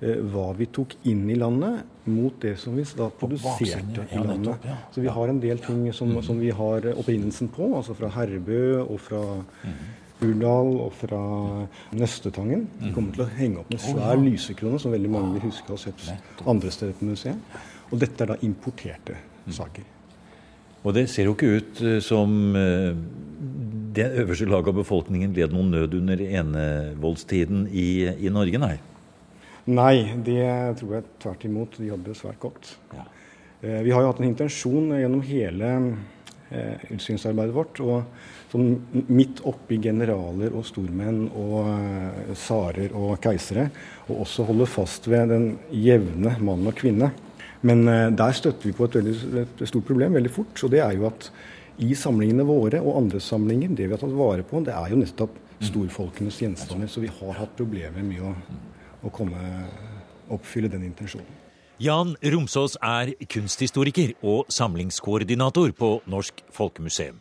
hva 0.00 0.46
vi 0.56 0.66
tok 0.72 0.94
inn 1.10 1.26
i 1.28 1.36
landet, 1.36 1.84
mot 2.10 2.36
det 2.40 2.54
som 2.58 2.76
vi 2.76 2.84
da 2.96 3.10
produserte 3.12 4.06
i 4.08 4.20
landet. 4.24 4.64
Så 4.94 5.04
vi 5.04 5.12
har 5.12 5.28
en 5.28 5.40
del 5.42 5.60
ting 5.62 5.82
som, 5.92 6.14
som 6.24 6.40
vi 6.40 6.50
har 6.56 6.88
opprinnelsen 6.94 7.50
på, 7.52 7.68
altså 7.76 7.96
fra 7.98 8.08
Herbø 8.14 8.62
og 8.80 8.96
fra 9.04 9.20
Urdal 10.20 10.74
og 10.84 10.92
fra 10.96 11.20
Nøstetangen. 11.96 12.66
Vi 12.80 12.92
kommer 12.96 13.16
til 13.16 13.24
å 13.24 13.30
henge 13.38 13.62
opp 13.62 13.72
en 13.72 13.82
svær 13.82 14.20
lysekrone 14.20 14.80
som 14.82 14.92
veldig 14.92 15.12
mange 15.12 15.36
vil 15.36 15.48
huske 15.48 15.72
har 15.72 15.80
sett 15.80 16.44
andre 16.48 16.72
steder 16.74 16.96
på 16.98 17.08
museet. 17.08 17.56
Og 17.90 18.00
dette 18.00 18.24
er 18.24 18.34
da 18.34 18.38
importerte 18.46 19.16
saker. 19.50 19.86
Og 20.80 20.94
det 20.96 21.08
ser 21.12 21.28
jo 21.28 21.34
ikke 21.34 21.56
ut 21.58 21.80
eh, 21.84 21.98
som 22.04 22.54
eh, 22.56 22.92
det 23.96 24.06
øverste 24.22 24.48
laget 24.48 24.72
av 24.72 24.78
befolkningen 24.80 25.34
led 25.36 25.52
noen 25.52 25.74
nød 25.74 25.96
under 25.98 26.22
enevoldstiden 26.24 27.66
i, 27.68 27.90
i 28.16 28.32
Norge, 28.32 28.60
nei? 28.62 28.76
Nei, 29.68 30.16
det 30.24 30.46
tror 30.80 30.96
jeg 30.96 31.08
tvert 31.20 31.44
imot. 31.44 31.76
De 31.80 31.90
det 32.04 32.16
svært 32.18 32.40
godt. 32.40 32.74
Ja. 32.94 33.04
Eh, 33.60 33.80
vi 33.84 33.92
har 33.92 34.02
jo 34.02 34.12
hatt 34.12 34.22
en 34.22 34.30
intensjon 34.30 34.94
gjennom 34.96 35.22
hele 35.26 35.72
eh, 36.50 36.86
utstillingsarbeidet 36.90 37.54
vårt. 37.54 37.80
og 37.84 38.04
sånn 38.50 39.04
Midt 39.12 39.42
oppi 39.46 39.78
generaler 39.82 40.54
og 40.56 40.66
stormenn 40.66 41.26
og 41.28 41.58
eh, 41.70 42.32
sarer 42.38 42.94
og 42.96 43.18
keisere, 43.22 43.68
og 44.08 44.24
også 44.24 44.48
holde 44.48 44.68
fast 44.70 45.08
ved 45.10 45.30
den 45.34 45.50
jevne 45.70 46.36
mann 46.42 46.66
og 46.66 46.76
kvinne. 46.80 47.12
Men 47.66 47.84
eh, 47.88 48.08
der 48.16 48.36
støtter 48.36 48.70
vi 48.70 48.76
på 48.76 48.88
et, 48.88 48.98
veldig, 48.98 49.44
et 49.44 49.64
stort 49.68 49.86
problem 49.88 50.16
veldig 50.18 50.32
fort. 50.32 50.64
og 50.64 50.72
det 50.72 50.82
er 50.84 50.96
jo 50.96 51.08
at 51.10 51.30
i 51.80 51.94
samlingene 51.96 52.44
våre 52.44 52.80
og 52.82 52.98
andre 52.98 53.20
samlinger, 53.24 53.72
det 53.72 53.86
vi 53.86 53.94
har 53.94 54.00
tatt 54.02 54.16
vare 54.16 54.44
på, 54.44 54.60
det 54.64 54.74
er 54.76 54.92
jo 54.92 54.98
nettopp 55.00 55.38
storfolkenes 55.64 56.40
gjenstander. 56.42 56.88
Så 56.88 57.00
vi 57.04 57.12
har 57.12 57.38
hatt 57.38 57.56
problemer 57.56 58.04
med 58.04 58.24
å 58.24 58.34
å 59.02 59.12
komme, 59.14 59.40
oppfylle 60.30 60.70
den 60.72 60.84
intensjonen. 60.88 61.38
Jan 61.80 62.12
Romsås 62.20 62.74
er 62.84 63.14
kunsthistoriker 63.32 64.12
og 64.20 64.50
samlingskoordinator 64.52 65.72
på 65.72 65.94
Norsk 66.12 66.42
Folkemuseum. 66.52 67.16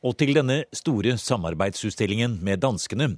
Og 0.00 0.14
til 0.16 0.32
denne 0.32 0.62
store 0.72 1.16
samarbeidsutstillingen 1.20 2.38
med 2.40 2.62
danskene 2.62 3.10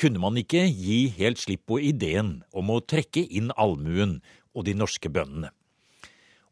kunne 0.00 0.18
man 0.18 0.38
ikke 0.40 0.64
gi 0.66 1.12
helt 1.18 1.38
slipp 1.38 1.66
på 1.70 1.78
ideen 1.92 2.40
om 2.50 2.72
å 2.72 2.80
trekke 2.82 3.22
inn 3.22 3.52
allmuen 3.54 4.16
og 4.56 4.66
de 4.66 4.74
norske 4.74 5.12
bøndene. 5.12 5.52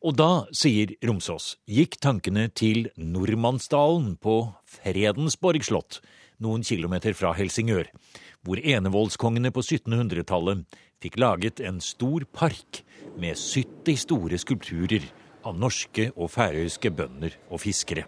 Og 0.01 0.15
da, 0.17 0.47
sier 0.57 0.95
Romsås, 1.05 1.57
gikk 1.69 1.99
tankene 2.01 2.47
til 2.57 2.87
Nordmannsdalen 2.97 4.15
på 4.23 4.37
Fredensborg 4.71 5.67
slott, 5.67 5.99
noen 6.41 6.63
kilometer 6.65 7.13
fra 7.13 7.35
Helsingør, 7.37 7.91
hvor 8.41 8.63
enevoldskongene 8.63 9.53
på 9.53 9.61
1700-tallet 9.67 10.65
fikk 11.01 11.19
laget 11.21 11.61
en 11.65 11.81
stor 11.81 12.27
park 12.33 12.83
med 13.21 13.37
70 13.39 13.97
store 14.05 14.39
skulpturer 14.41 15.07
av 15.47 15.57
norske 15.57 16.11
og 16.17 16.31
færøyske 16.35 16.91
bønder 16.93 17.37
og 17.49 17.63
fiskere. 17.63 18.05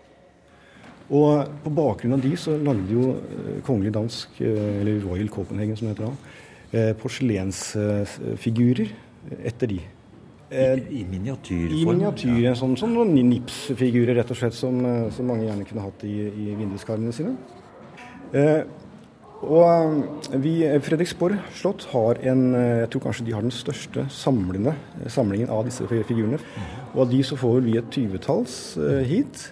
Og 1.12 1.48
På 1.64 1.70
bakgrunn 1.74 2.16
av 2.16 2.22
de 2.24 2.36
så 2.40 2.54
lagde 2.56 2.92
jo 2.92 3.16
eh, 3.16 3.58
Kongelig 3.66 3.92
dansk, 3.96 4.28
eh, 4.40 4.80
eller 4.80 5.00
Royal 5.04 5.28
Copenhagen 5.32 5.76
som 5.76 5.88
heter 5.90 6.06
da, 6.06 6.12
eh, 6.72 6.92
porselensfigurer 7.00 8.92
etter 9.42 9.66
de. 9.74 9.80
I, 10.52 10.54
i 11.00 11.02
miniatyrform? 11.08 11.78
I 11.78 11.84
miniatyr, 11.88 12.38
ja. 12.44 12.54
som, 12.56 12.76
sånn 12.76 12.92
noen 12.92 13.14
nipsfigurer 13.30 14.18
rett 14.20 14.32
og 14.32 14.36
slett, 14.36 14.56
som, 14.56 14.74
som 15.16 15.28
mange 15.28 15.46
gjerne 15.46 15.64
kunne 15.68 15.84
hatt 15.86 16.04
i, 16.04 16.16
i 16.28 16.56
vinduskarmene 16.58 17.14
sine. 17.16 17.32
Eh, 18.36 18.60
og 19.42 20.28
vi, 20.38 20.54
Fredriksborg 20.84 21.40
slott 21.58 21.88
har 21.90 22.20
en 22.30 22.42
Jeg 22.54 22.90
tror 22.92 23.06
kanskje 23.08 23.26
de 23.26 23.34
har 23.34 23.42
den 23.42 23.54
største 23.54 24.06
samlende, 24.14 24.76
samlingen 25.10 25.50
av 25.50 25.66
disse 25.66 25.86
figurene. 25.90 26.38
Og 26.94 27.06
av 27.06 27.10
de 27.10 27.22
så 27.26 27.38
får 27.40 27.60
vi 27.66 27.76
et 27.80 27.90
tyvetalls 27.92 28.56
hit. 29.08 29.48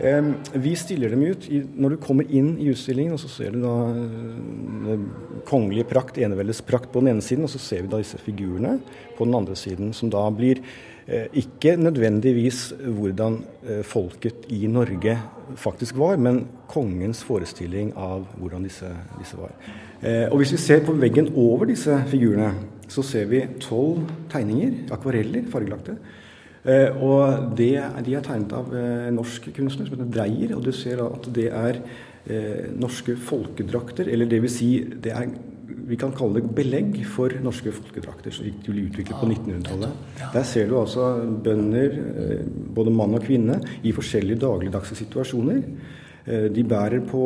Vi 0.00 0.74
stiller 0.78 1.12
dem 1.12 1.24
ut 1.26 1.48
når 1.50 1.96
du 1.96 2.00
kommer 2.00 2.28
inn 2.30 2.54
i 2.62 2.70
utstillingen, 2.72 3.16
og 3.16 3.20
så 3.20 3.28
ser 3.32 3.56
du 3.56 3.60
da 3.64 3.74
kongelige 5.48 5.88
prakt, 5.90 6.20
eneveldes 6.20 6.62
prakt 6.66 6.92
på 6.92 7.02
den 7.02 7.14
ene 7.14 7.24
siden, 7.24 7.44
og 7.44 7.52
så 7.52 7.60
ser 7.60 7.84
vi 7.84 7.90
da 7.92 8.00
disse 8.00 8.20
figurene 8.22 8.78
på 9.18 9.26
den 9.28 9.36
andre 9.36 9.56
siden, 9.58 9.92
som 9.96 10.12
da 10.12 10.22
blir 10.32 10.62
eh, 10.62 10.89
ikke 11.08 11.76
nødvendigvis 11.80 12.72
hvordan 12.78 13.38
eh, 13.66 13.82
folket 13.86 14.46
i 14.48 14.66
Norge 14.70 15.16
faktisk 15.56 15.98
var, 15.98 16.16
men 16.16 16.44
kongens 16.70 17.24
forestilling 17.26 17.92
av 17.98 18.26
hvordan 18.38 18.66
disse, 18.66 18.90
disse 19.18 19.38
var. 19.38 19.54
Eh, 20.02 20.28
og 20.30 20.38
Hvis 20.38 20.52
vi 20.52 20.62
ser 20.62 20.84
på 20.86 20.92
veggen 20.92 21.32
over 21.34 21.66
disse 21.70 21.96
figurene, 22.10 22.52
så 22.90 23.02
ser 23.06 23.26
vi 23.30 23.42
tolv 23.62 24.04
tegninger, 24.30 24.86
akvareller, 24.94 25.46
fargelagte. 25.50 25.96
Eh, 26.64 27.02
og 27.02 27.56
det, 27.56 27.72
De 28.04 28.14
er 28.14 28.24
tegnet 28.24 28.52
av 28.52 28.72
en 28.74 29.08
eh, 29.08 29.12
norsk 29.16 29.48
kunstner 29.56 29.88
som 29.88 29.96
heter 29.96 30.12
Dreyer. 30.12 30.56
Og 30.56 30.64
du 30.64 30.72
ser 30.76 31.00
at 31.04 31.28
det 31.34 31.48
er 31.48 31.80
eh, 32.26 32.66
norske 32.76 33.16
folkedrakter, 33.16 34.10
eller 34.10 34.28
vil 34.28 34.52
si 34.52 34.72
det 34.84 35.14
er 35.16 35.30
vi 35.90 35.98
kan 36.00 36.12
kalle 36.16 36.40
det 36.40 36.54
belegg 36.56 36.98
for 37.08 37.34
norske 37.44 37.72
folkedrakter 37.74 38.34
som 38.34 38.48
ble 38.66 38.86
utviklet 38.88 39.16
på 39.16 39.28
1900-tallet. 39.28 40.04
Der 40.34 40.46
ser 40.46 40.68
du 40.70 40.76
altså 40.80 41.12
bønder, 41.44 41.96
både 42.76 42.94
mann 42.94 43.16
og 43.18 43.24
kvinne, 43.24 43.60
i 43.82 43.94
forskjellige 43.96 44.42
dagligdagse 44.44 44.98
situasjoner. 44.98 45.64
Eh, 46.28 46.46
de 46.52 46.62
bærer 46.68 47.00
på 47.08 47.20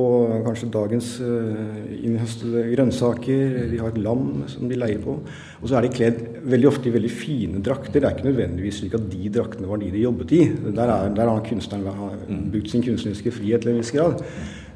kanskje 0.47 0.71
dagens 0.73 1.09
eh, 1.25 1.95
innhøstede 2.07 2.63
grønnsaker, 2.71 3.57
de 3.73 3.81
har 3.81 3.91
et 3.91 3.99
lam 3.99 4.45
som 4.51 4.69
de 4.71 4.79
leier 4.79 5.01
på. 5.03 5.17
Og 5.61 5.67
så 5.69 5.79
er 5.79 5.87
de 5.87 5.95
kledd 5.97 6.21
veldig 6.47 6.69
ofte 6.71 6.89
i 6.89 6.95
veldig 6.95 7.11
fine 7.11 7.63
drakter. 7.65 7.99
Det 7.99 8.07
er 8.07 8.15
ikke 8.15 8.29
nødvendigvis 8.31 8.83
slik 8.83 8.95
at 8.99 9.09
de 9.11 9.33
draktene 9.35 9.71
var 9.71 9.83
de 9.83 9.91
de 9.91 10.05
jobbet 10.05 10.37
i. 10.39 10.43
Der, 10.69 10.85
er, 10.87 11.11
der 11.17 11.33
har 11.33 11.43
kunstneren 11.49 12.53
brukt 12.53 12.71
sin 12.71 12.87
kunstneriske 12.87 13.35
frihet 13.35 13.67
til 13.67 13.75
en 13.75 13.83
viss 13.83 13.93
grad. 13.95 14.23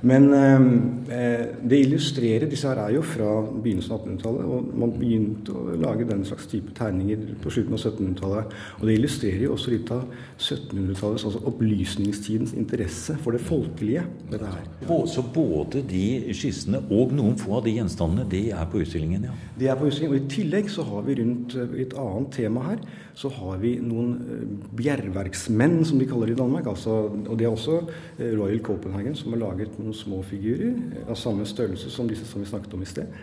Men 0.00 0.28
eh, 0.34 1.46
det 1.62 1.80
illustrerer 1.82 2.46
Disse 2.50 2.68
her 2.70 2.78
er 2.84 2.92
jo 2.94 3.02
fra 3.02 3.30
begynnelsen 3.48 3.94
av 3.96 4.04
1800-tallet, 4.04 4.44
og 4.46 4.68
man 4.78 4.92
begynte 4.94 5.54
å 5.54 5.74
lage 5.82 6.06
den 6.06 6.22
slags 6.28 6.46
type 6.50 6.74
tegninger 6.76 7.24
på 7.42 7.50
slutten 7.50 7.74
av 7.74 7.82
1700-tallet. 7.82 8.54
Og 8.78 8.84
det 8.86 8.94
illustrerer 8.98 9.42
jo 9.48 9.56
også 9.56 9.74
litt 9.74 9.90
av 9.94 10.04
1700-tallets, 10.36 11.26
altså 11.26 11.42
opplysningstidens 11.50 12.54
interesse 12.58 13.16
for 13.24 13.34
det 13.34 13.42
folkelige. 13.42 14.04
med 14.30 14.38
det 14.38 14.52
her. 14.52 14.68
Så 15.08 15.24
både 15.34 15.82
de 15.82 16.32
skissene 16.36 16.82
og 16.94 17.12
noen 17.16 17.34
få 17.40 17.58
av 17.58 17.66
de 17.66 17.74
gjenstandene, 17.78 18.28
de 18.30 18.44
er 18.54 18.70
på 18.70 18.82
utstillingen? 18.84 19.26
ja? 19.26 19.34
De 19.58 19.66
er 19.66 19.78
på 19.78 19.88
utstillingen, 19.88 20.14
og 20.14 20.24
I 20.24 20.34
tillegg 20.36 20.70
så 20.70 20.86
har 20.86 21.04
vi 21.08 21.18
rundt 21.18 21.58
eh, 21.58 21.76
et 21.82 21.98
annet 21.98 22.32
tema 22.38 22.68
her, 22.68 22.82
så 23.18 23.32
har 23.34 23.58
vi 23.58 23.74
noen 23.82 24.14
eh, 24.22 24.46
bjerverksmenn, 24.78 25.80
som 25.88 25.98
de 25.98 26.06
kaller 26.06 26.30
det 26.30 26.38
i 26.38 26.40
Danmark. 26.42 26.70
Altså, 26.70 27.00
og 27.18 27.34
det 27.34 27.48
er 27.48 27.50
også 27.50 27.80
Royal 28.18 28.62
Copenhagen 28.62 29.16
som 29.18 29.34
har 29.34 29.42
laget 29.42 29.74
noen 29.80 29.87
noen 29.88 29.96
små 29.96 30.22
figurer 30.26 31.04
av 31.08 31.18
samme 31.18 31.48
størrelse 31.48 31.92
som 31.92 32.08
disse 32.08 32.28
som 32.28 32.42
vi 32.44 32.48
snakket 32.48 32.74
om 32.76 32.84
i 32.84 32.88
sted. 32.88 33.20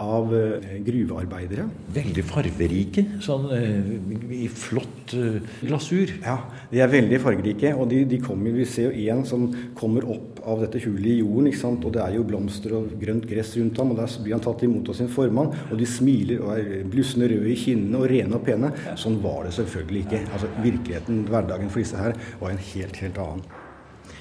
Av 0.00 0.30
eh, 0.32 0.78
gruvearbeidere. 0.80 1.66
Veldig 1.92 2.22
farverike. 2.24 3.02
Sånn 3.20 3.50
eh, 3.52 3.90
i 4.32 4.46
flott 4.48 5.12
eh, 5.12 5.42
glasur. 5.60 6.14
Ja, 6.24 6.38
de 6.70 6.80
er 6.80 6.88
veldig 6.88 7.18
fargerike. 7.20 7.74
Og 7.76 7.90
de, 7.90 7.98
de 8.08 8.16
kommer, 8.24 8.54
vi 8.56 8.64
ser 8.64 8.88
jo 8.88 9.10
en 9.12 9.20
som 9.28 9.44
kommer 9.76 10.06
opp 10.08 10.40
av 10.40 10.64
dette 10.64 10.80
hullet 10.86 11.10
i 11.10 11.18
jorden. 11.18 11.50
ikke 11.50 11.60
sant? 11.60 11.84
Og 11.84 11.92
det 11.92 12.00
er 12.00 12.16
jo 12.16 12.24
blomster 12.30 12.72
og 12.78 12.94
grønt 13.02 13.28
gress 13.28 13.52
rundt 13.58 13.82
ham. 13.82 13.92
Og 13.92 14.00
der 14.00 14.14
blir 14.24 14.38
han 14.38 14.46
tatt 14.46 14.64
imot 14.64 14.88
av 14.88 14.96
sin 14.96 15.12
formann. 15.12 15.52
Og 15.68 15.76
de 15.76 15.90
smiler 15.90 16.40
og 16.46 16.54
er 16.56 16.88
blussende 16.88 17.28
røde 17.34 17.52
i 17.52 17.58
kinnene 17.66 18.00
og 18.00 18.08
rene 18.14 18.40
og 18.40 18.48
pene. 18.48 18.72
Sånn 18.96 19.20
var 19.26 19.44
det 19.44 19.52
selvfølgelig 19.58 20.06
ikke. 20.06 20.22
Altså 20.30 20.48
Virkeligheten, 20.64 21.26
hverdagen 21.28 21.68
for 21.68 21.84
disse 21.84 22.00
her, 22.00 22.16
var 22.40 22.56
en 22.56 22.64
helt, 22.72 23.04
helt 23.04 23.20
annen. 23.20 23.44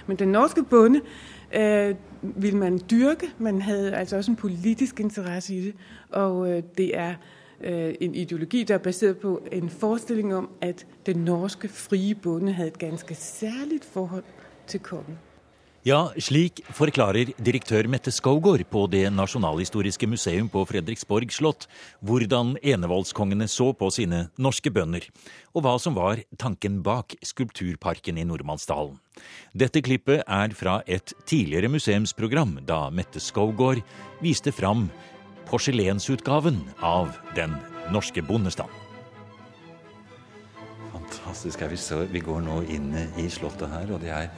Men 0.07 0.19
den 0.19 0.35
norske 0.35 0.63
bonde 0.67 0.99
øh, 1.53 1.95
ville 2.21 2.59
man 2.59 2.79
dyrke. 2.91 3.27
Man 3.37 3.61
hadde 3.61 3.95
altså 3.95 4.17
også 4.17 4.31
en 4.31 4.37
politisk 4.37 4.99
interesse 4.99 5.55
i 5.55 5.61
det. 5.65 5.75
Og 6.09 6.51
øh, 6.51 6.63
det 6.77 6.97
er 6.97 7.15
øh, 7.61 7.95
en 8.01 8.15
ideologi 8.15 8.63
der 8.63 8.73
er 8.73 8.77
basert 8.77 9.17
på 9.17 9.43
en 9.51 9.69
forestilling 9.69 10.35
om 10.35 10.49
at 10.61 10.87
den 11.05 11.17
norske 11.17 11.67
frie 11.67 12.15
bonde 12.15 12.51
hadde 12.51 12.67
et 12.67 12.79
ganske 12.79 13.15
særligt 13.15 13.85
forhold 13.85 14.23
til 14.67 14.79
kongen. 14.79 15.17
Ja, 15.83 16.13
slik 16.15 16.61
forklarer 16.71 17.33
direktør 17.43 17.89
Mette 17.91 18.07
Skovgård 18.15 18.61
på 18.71 18.85
Det 18.87 19.01
nasjonalhistoriske 19.11 20.07
museum 20.07 20.47
på 20.47 20.61
Fredriksborg 20.69 21.33
slott 21.35 21.65
hvordan 21.99 22.53
enevoldskongene 22.63 23.49
så 23.51 23.73
på 23.75 23.89
sine 23.91 24.21
norske 24.39 24.71
bønder, 24.71 25.03
og 25.51 25.65
hva 25.65 25.73
som 25.83 25.97
var 25.99 26.21
tanken 26.39 26.77
bak 26.85 27.17
skulpturparken 27.19 28.15
i 28.15 28.23
Nordmannsdalen. 28.23 28.95
Dette 29.51 29.83
klippet 29.83 30.23
er 30.23 30.55
fra 30.55 30.77
et 30.87 31.11
tidligere 31.27 31.67
museumsprogram, 31.75 32.61
da 32.63 32.87
Mette 32.87 33.19
Skovgård 33.19 33.83
viste 34.23 34.55
fram 34.55 34.87
porselensutgaven 35.51 36.63
av 36.79 37.11
Den 37.35 37.59
norske 37.91 38.23
bondestand. 38.23 38.71
Fantastisk. 40.95 41.67
Vi 42.07 42.23
går 42.23 42.43
nå 42.47 42.61
inn 42.71 42.93
i 43.19 43.27
slottet 43.27 43.67
her, 43.67 43.91
og 43.91 43.99
det 43.99 44.15
er 44.15 44.29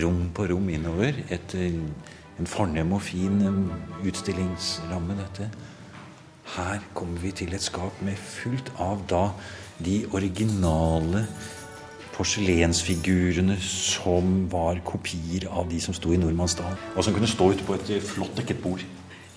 rom 0.00 0.30
på 0.34 0.46
rom 0.50 0.68
innover. 0.68 1.14
Et, 1.30 1.54
eh, 1.54 1.72
en 2.38 2.46
fornem 2.46 2.92
og 2.92 3.02
fin 3.02 3.42
eh, 3.42 4.08
utstillingsramme, 4.08 5.16
dette. 5.18 5.50
Her 6.56 6.80
kommer 6.94 7.18
vi 7.20 7.30
til 7.30 7.54
et 7.54 7.62
skap 7.62 8.00
med 8.02 8.16
fullt 8.16 8.72
av 8.78 9.04
da 9.08 9.30
de 9.82 10.06
originale 10.12 11.26
porselensfigurene 12.12 13.56
som 13.64 14.48
var 14.52 14.82
kopier 14.84 15.46
av 15.48 15.70
de 15.70 15.80
som 15.80 15.94
sto 15.96 16.12
i 16.12 16.20
Nordmannsdalen. 16.20 16.76
Og 16.96 17.04
som 17.04 17.14
kunne 17.14 17.30
stå 17.30 17.52
ute 17.52 17.64
på 17.64 17.78
et 17.78 17.94
eh, 17.96 18.04
flott 18.04 18.36
dekket 18.36 18.62
bord. 18.62 18.84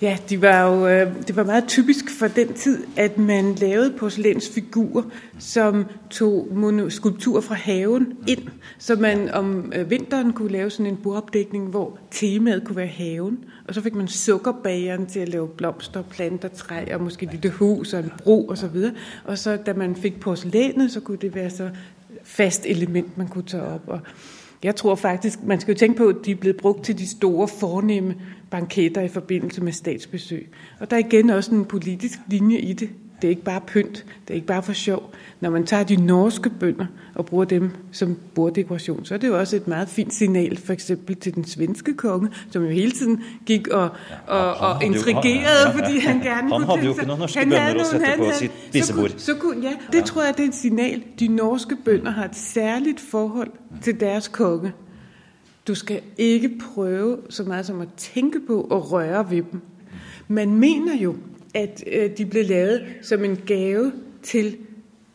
Ja, 0.02 0.18
det 0.28 0.42
var 0.42 0.62
jo 0.62 0.86
øh, 0.86 1.26
det 1.26 1.36
var 1.36 1.44
meget 1.44 1.64
typisk 1.68 2.18
for 2.18 2.28
den 2.28 2.54
tid, 2.54 2.84
at 2.96 3.18
man 3.18 3.54
lavede 3.54 3.94
porcelænsfigurer, 3.98 5.02
som 5.38 5.84
tog 6.10 6.48
skulpturer 6.88 7.40
fra 7.40 7.54
haven 7.54 8.12
ind, 8.26 8.48
så 8.78 8.96
man 8.96 9.30
om 9.30 9.72
øh, 9.76 9.90
vinteren 9.90 10.32
kunne 10.32 10.52
lave 10.52 10.70
sådan 10.70 10.86
en 10.86 10.96
bordopdækning, 10.96 11.68
hvor 11.68 11.98
temaet 12.10 12.64
kunne 12.64 12.76
være 12.76 12.86
haven. 12.86 13.38
Og 13.68 13.74
så 13.74 13.80
fik 13.80 13.94
man 13.94 14.08
sukkerbageren 14.08 15.06
til 15.06 15.20
at 15.20 15.28
lave 15.28 15.48
blomster, 15.48 16.02
planter, 16.02 16.48
træ 16.48 16.94
og 16.94 17.00
måske 17.00 17.26
et 17.26 17.32
lille 17.32 17.50
hus 17.50 17.92
og 17.92 18.00
en 18.00 18.12
bro 18.24 18.48
osv. 18.48 18.66
Og, 18.66 18.92
og 19.24 19.38
så 19.38 19.56
da 19.66 19.72
man 19.72 19.96
fik 19.96 20.20
porcelænet, 20.20 20.92
så 20.92 21.00
kunne 21.00 21.18
det 21.18 21.34
være 21.34 21.50
så 21.50 21.70
fast 22.24 22.66
element, 22.66 23.18
man 23.18 23.28
kunne 23.28 23.44
tage 23.44 23.62
op. 23.62 23.82
Og 23.86 24.00
jeg 24.64 24.76
tror 24.76 24.94
faktisk, 24.94 25.42
man 25.42 25.60
skal 25.60 25.74
jo 25.74 25.78
tænke 25.78 25.96
på, 25.96 26.08
at 26.08 26.16
de 26.24 26.30
er 26.30 26.36
blevet 26.36 26.56
brugt 26.56 26.84
til 26.84 26.98
de 26.98 27.06
store, 27.08 27.48
fornemme 27.48 28.14
banketter 28.50 29.00
i 29.00 29.08
forbindelse 29.08 29.62
med 29.62 29.72
statsbesøg. 29.72 30.48
Og 30.80 30.90
der 30.90 30.96
er 30.96 31.00
igen 31.00 31.30
også 31.30 31.54
en 31.54 31.64
politisk 31.64 32.18
linje 32.26 32.58
i 32.58 32.72
det. 32.72 32.90
Det 33.22 33.28
er 33.28 33.30
ikke 33.30 33.42
bare 33.42 33.60
pynt, 33.66 34.04
det 34.28 34.30
er 34.30 34.34
ikke 34.34 34.46
bare 34.46 34.62
for 34.62 34.72
sjov. 34.72 35.12
Når 35.40 35.50
man 35.50 35.66
tager 35.66 35.82
de 35.82 35.96
norske 35.96 36.50
bønder 36.50 36.86
og 37.14 37.26
bruger 37.26 37.44
dem 37.44 37.70
som 37.92 38.16
borddekoration, 38.34 39.04
så 39.04 39.14
er 39.14 39.18
det 39.18 39.28
jo 39.28 39.38
også 39.38 39.56
et 39.56 39.68
meget 39.68 39.88
fint 39.88 40.14
signal 40.14 40.56
for 40.58 40.72
eksempel 40.72 41.16
til 41.16 41.34
den 41.34 41.44
svenske 41.44 41.94
konge, 41.94 42.28
som 42.50 42.62
jo 42.62 42.68
hele 42.68 42.90
tiden 42.90 43.22
gikk 43.46 43.68
og, 43.68 43.90
og, 44.26 44.54
og 44.54 44.84
intrigerede, 44.84 45.72
fordi 45.74 45.98
han 45.98 46.20
gerne 46.20 46.52
Han 46.52 46.62
hadde 46.62 46.84
jo 46.84 46.90
ikke 46.90 47.06
noen 47.06 47.20
norske 47.20 47.44
bønder 47.44 47.80
å 47.80 47.86
sette 47.90 48.16
på 48.18 48.30
sitt 48.38 48.58
spisebord. 48.68 49.14
Så, 49.16 49.36
så, 49.40 49.54
ja, 49.62 49.72
det 49.92 50.04
tror 50.04 50.24
jeg 50.24 50.36
det 50.36 50.44
er 50.44 50.48
et 50.48 50.54
signal. 50.54 51.02
De 51.20 51.28
norske 51.28 51.76
bønder 51.84 52.10
har 52.10 52.24
et 52.24 52.36
særligt 52.36 53.00
forhold 53.00 53.50
til 53.82 54.00
deres 54.00 54.28
konge. 54.28 54.72
Du 55.68 55.74
skal 55.74 56.00
ikke 56.18 56.50
prøve 56.74 57.16
så 57.30 57.44
meget 57.44 57.66
som 57.66 57.80
å 57.80 57.86
tenke 57.96 58.40
på 58.46 58.60
å 58.70 58.78
røre 58.78 59.30
ved 59.30 59.42
dem. 59.52 59.62
Man 60.28 60.54
mener 60.54 60.94
jo, 60.96 61.14
at 61.56 61.84
øh, 61.86 62.18
de 62.18 62.26
ble 62.26 62.42
lavet 62.42 62.86
som 63.02 63.24
en 63.24 63.36
gave 63.36 63.92
til 64.22 64.56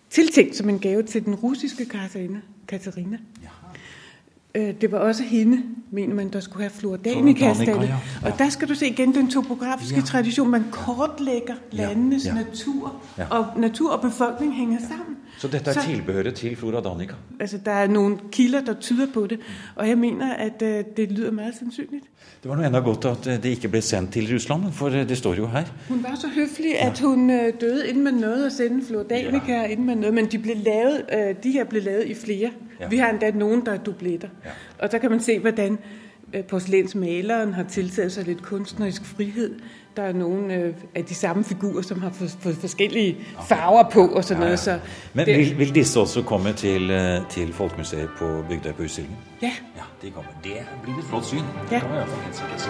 tiltænkt 0.10 0.56
som 0.56 0.70
en 0.70 0.80
gave 0.80 1.04
til 1.04 1.26
den 1.26 1.36
russiske 1.36 1.86
Katarina. 1.86 2.42
Katarina. 2.68 3.18
Øh, 4.56 4.74
det 4.82 4.92
var 4.92 4.98
også 4.98 5.24
hende, 5.24 5.62
mener 5.92 6.16
man, 6.16 6.30
der 6.30 6.40
skulle 6.40 6.64
have 6.64 6.72
Flordanica-stallet. 6.72 7.88
ja. 7.88 7.96
Og 8.26 8.40
der 8.40 8.50
skal 8.50 8.70
du 8.70 8.76
se 8.76 8.88
igen 8.88 9.16
den 9.16 9.30
topografiske 9.32 9.96
Ja. 9.96 10.02
tradition. 10.02 10.50
Man 10.50 10.64
kortlægger 10.72 11.54
landenes 11.72 12.26
ja. 12.26 12.34
natur, 12.34 13.02
og 13.30 13.46
natur 13.58 13.92
og 13.92 14.02
befolkning 14.02 14.56
hænger 14.56 14.80
sammen. 14.80 15.18
Så 15.38 15.48
dette 15.48 15.70
er 15.70 15.74
Så- 15.74 15.82
tilbehøret 15.86 16.34
til 16.36 16.56
Flora 16.56 16.82
Danica? 16.82 17.14
Altså, 17.40 17.58
der 17.66 17.72
er 17.72 17.88
noen 17.88 18.20
kilder, 18.32 18.62
der 18.62 18.74
tyder 18.74 19.08
på 19.14 19.28
det, 19.28 19.40
og 19.76 19.88
jeg 19.88 19.98
mener, 19.98 20.34
at 20.34 20.62
uh, 20.62 20.68
det 20.98 21.12
lyder 21.12 21.32
meget 21.32 21.54
sannsynlig. 21.60 22.00
Det 22.44 22.50
var 22.50 22.56
noe 22.56 22.66
enda 22.68 22.80
godt 22.80 23.06
at 23.06 23.28
eh, 23.28 23.44
det 23.44 23.46
ikke 23.50 23.68
ble 23.68 23.82
sendt 23.82 24.12
til 24.14 24.34
Russland, 24.34 24.72
for 24.72 24.90
det 24.90 25.18
står 25.18 25.34
jo 25.36 25.48
her. 25.48 25.64
Hun 25.90 26.04
var 26.04 26.16
så 26.16 26.28
høflig, 26.36 26.80
at 26.80 27.00
hun 27.00 27.30
uh, 27.30 27.36
døde, 27.62 27.88
innen 27.90 28.04
man 28.04 28.14
nådde 28.14 28.46
å 28.48 28.50
sende 28.50 28.86
Flordanica, 28.88 29.52
ja. 29.54 29.64
inden 29.64 29.86
man 29.86 29.98
nåede, 29.98 30.12
men 30.16 30.26
de 30.26 30.38
ble 30.40 30.54
lavet, 30.54 31.02
uh, 31.14 31.44
de 31.44 31.52
her 31.52 31.64
ble 31.64 31.80
lavet 31.80 32.06
i 32.08 32.14
flere. 32.14 32.50
Ja. 32.82 32.88
Vi 32.88 32.98
har 32.98 33.10
endda 33.10 33.32
nogen, 33.32 33.66
der 33.66 33.72
er 33.72 33.78
dubletter. 33.78 34.28
Ja. 34.46 34.50
Og 34.80 34.92
der 34.92 34.98
kan 34.98 35.12
man 35.12 35.20
se, 35.20 35.40
hvordan 35.40 35.78
øh, 36.34 36.44
porcelænsmaleren 36.44 37.54
har 37.54 37.64
tiltaget 37.64 38.12
sig 38.12 38.24
lidt 38.26 38.42
kunstnerisk 38.44 39.06
frihed. 39.06 39.60
Der 39.98 40.04
er 40.04 40.14
nogle 40.14 40.54
av 40.54 40.74
af 40.96 41.06
de 41.06 41.16
samme 41.16 41.44
figurer, 41.44 41.82
som 41.82 42.02
har 42.02 42.10
fået 42.10 42.38
for, 42.40 42.52
forskellige 42.52 43.18
farver 43.48 43.90
på 43.90 44.08
og 44.08 44.24
sådan 44.24 44.44
noget. 44.44 44.60
Så 44.60 44.80
Men 45.14 45.26
vil, 45.26 45.58
vil 45.58 45.76
disse 45.76 46.00
også 46.00 46.22
komme 46.22 46.54
til, 46.54 46.90
eh, 46.92 47.22
til 47.30 47.54
Folkemuseet 47.54 48.10
på 48.18 48.44
Bygdøy 48.50 48.72
på 48.72 48.84
utstillingen? 48.84 49.18
Ja, 49.42 49.52
Ja, 49.78 50.08
de 50.08 50.12
kommer. 50.12 50.32
Det 50.44 50.52
blir 50.84 50.98
et 50.98 51.04
flott 51.10 51.26
syn. 51.26 51.38
Ja. 51.38 51.76
Det 51.76 51.82
kommer 51.82 51.96
i 51.96 52.00
hvert 52.00 52.10
fall 52.10 52.24
helt 52.24 52.36
sikkert 52.36 52.62
si. 52.62 52.70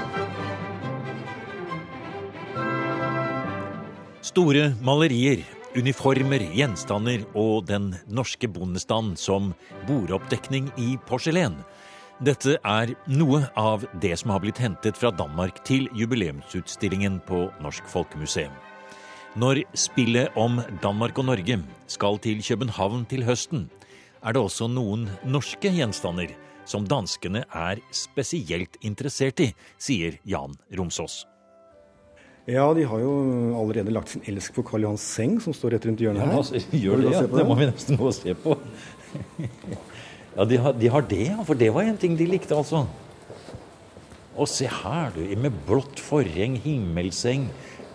Store 4.22 4.74
malerier, 4.84 5.44
uniformer, 5.78 6.44
gjenstander 6.56 7.24
og 7.38 7.68
den 7.70 7.92
norske 8.12 8.50
bondestand 8.52 9.18
som 9.20 9.54
bordoppdekning 9.88 10.70
i 10.80 10.96
porselen. 11.08 11.60
Dette 12.22 12.58
er 12.62 12.92
noe 13.10 13.42
av 13.58 13.88
det 14.04 14.14
som 14.22 14.34
har 14.34 14.44
blitt 14.44 14.62
hentet 14.62 15.00
fra 15.00 15.10
Danmark 15.16 15.64
til 15.66 15.88
jubileumsutstillingen 15.98 17.22
på 17.26 17.48
Norsk 17.64 17.88
Folkemuseum. 17.90 18.54
Når 19.40 19.64
spillet 19.80 20.36
om 20.38 20.60
Danmark 20.84 21.18
og 21.18 21.30
Norge 21.32 21.62
skal 21.88 22.20
til 22.22 22.44
København 22.44 23.08
til 23.10 23.24
høsten, 23.26 23.70
er 24.22 24.36
det 24.36 24.44
også 24.44 24.68
noen 24.70 25.08
norske 25.26 25.72
gjenstander 25.72 26.36
som 26.68 26.86
danskene 26.86 27.46
er 27.48 27.82
spesielt 27.96 28.78
interessert 28.86 29.42
i, 29.42 29.52
sier 29.82 30.20
Jan 30.28 30.54
Romsås. 30.78 31.24
Ja, 32.50 32.66
de 32.74 32.84
har 32.90 33.00
jo 33.04 33.12
allerede 33.60 33.94
lagt 33.94 34.10
sin 34.10 34.24
elsk 34.28 34.56
på 34.56 34.64
Karl 34.66 34.82
Johans 34.88 35.04
seng, 35.06 35.36
som 35.44 35.54
står 35.54 35.76
rett 35.76 35.86
rundt 35.86 36.02
hjørnet 36.02 36.24
her. 36.24 36.32
Ja, 36.34 36.40
altså, 36.42 36.62
gjør 36.74 37.04
det, 37.04 37.12
ja. 37.14 37.22
Det 37.30 37.46
må 37.46 37.58
vi 37.60 37.68
nesten 37.70 38.00
gå 38.00 38.08
og 38.10 38.16
se 38.18 38.34
på. 38.34 38.58
Ja, 40.32 40.46
de 40.48 40.56
har, 40.64 40.72
de 40.80 40.88
har 40.88 41.04
det, 41.04 41.26
ja. 41.28 41.42
For 41.44 41.60
det 41.60 41.68
var 41.76 41.84
en 41.84 41.98
ting 42.00 42.14
de 42.16 42.24
likte, 42.24 42.56
altså. 42.56 42.86
Og 44.40 44.48
se 44.48 44.64
her, 44.72 45.10
du. 45.12 45.20
Med 45.44 45.58
blått 45.68 46.00
forheng, 46.00 46.54
himmelseng, 46.64 47.50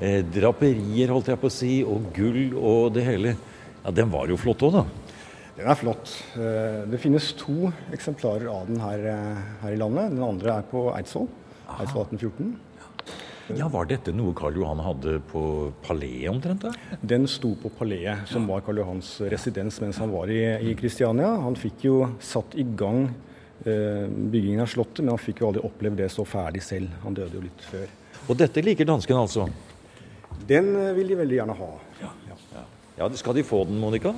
eh, 0.04 0.18
draperier, 0.34 1.08
holdt 1.14 1.30
jeg 1.32 1.40
på 1.40 1.48
å 1.48 1.54
si, 1.54 1.70
og 1.88 2.10
gull 2.12 2.52
og 2.60 2.90
det 2.98 3.06
hele. 3.08 3.32
Ja, 3.86 3.94
den 3.96 4.12
var 4.12 4.28
jo 4.28 4.36
flott 4.36 4.66
òg, 4.68 4.76
da. 4.76 4.84
Den 5.56 5.72
er 5.72 5.80
flott. 5.80 6.12
Eh, 6.36 6.82
Det 6.92 7.00
finnes 7.00 7.30
to 7.40 7.72
eksemplarer 7.96 8.52
av 8.52 8.68
den 8.68 8.84
her, 8.84 9.06
eh, 9.14 9.42
her 9.62 9.72
i 9.72 9.80
landet. 9.80 10.12
Den 10.12 10.22
andre 10.28 10.58
er 10.58 10.68
på 10.68 10.90
Eidsvoll. 10.92 11.30
Eidsvoll 11.78 12.04
1814. 12.04 12.52
Ja, 13.54 13.68
Var 13.70 13.86
dette 13.86 14.10
noe 14.10 14.34
Karl 14.34 14.56
Johan 14.58 14.80
hadde 14.82 15.20
på 15.30 15.40
paleet 15.86 16.30
omtrent? 16.32 16.64
da? 16.66 16.72
Den 17.00 17.28
sto 17.30 17.52
på 17.60 17.70
Paleet, 17.78 18.24
som 18.26 18.46
var 18.50 18.64
Karl 18.66 18.80
Johans 18.82 19.20
residens 19.30 19.78
mens 19.80 20.00
han 20.02 20.10
var 20.10 20.30
i, 20.34 20.40
i 20.66 20.74
Kristiania. 20.78 21.28
Han 21.44 21.54
fikk 21.54 21.84
jo 21.86 22.00
satt 22.18 22.56
i 22.58 22.64
gang 22.66 23.04
eh, 23.62 24.08
byggingen 24.10 24.64
av 24.64 24.72
Slottet, 24.72 25.04
men 25.04 25.14
han 25.14 25.22
fikk 25.22 25.44
jo 25.44 25.50
aldri 25.52 25.62
oppleve 25.68 26.00
det 26.00 26.08
så 26.10 26.26
ferdig 26.26 26.64
selv. 26.66 26.90
Han 27.04 27.14
døde 27.14 27.38
jo 27.38 27.44
litt 27.44 27.68
før. 27.70 27.86
Og 28.26 28.40
dette 28.40 28.64
liker 28.66 28.88
danskene 28.88 29.22
altså? 29.22 29.46
Den 30.48 30.72
eh, 30.74 30.90
vil 30.98 31.14
de 31.14 31.20
veldig 31.22 31.38
gjerne 31.38 31.56
ha. 31.60 31.70
Ja, 32.96 33.10
Skal 33.14 33.36
de 33.38 33.44
få 33.46 33.62
den, 33.68 33.78
Monica? 33.78 34.14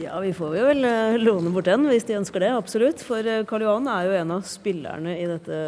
Ja, 0.00 0.20
vi 0.22 0.30
får 0.36 0.54
jo 0.56 0.68
vel 0.70 0.86
eh, 0.86 1.18
låne 1.18 1.50
bort 1.52 1.66
den 1.66 1.88
hvis 1.90 2.06
de 2.08 2.14
ønsker 2.20 2.44
det, 2.46 2.52
absolutt. 2.54 3.02
For 3.04 3.26
eh, 3.26 3.42
Karl 3.48 3.66
Johan 3.66 3.90
er 3.90 4.06
jo 4.06 4.14
en 4.20 4.36
av 4.38 4.46
spillerne 4.46 5.18
i 5.18 5.26
dette 5.28 5.58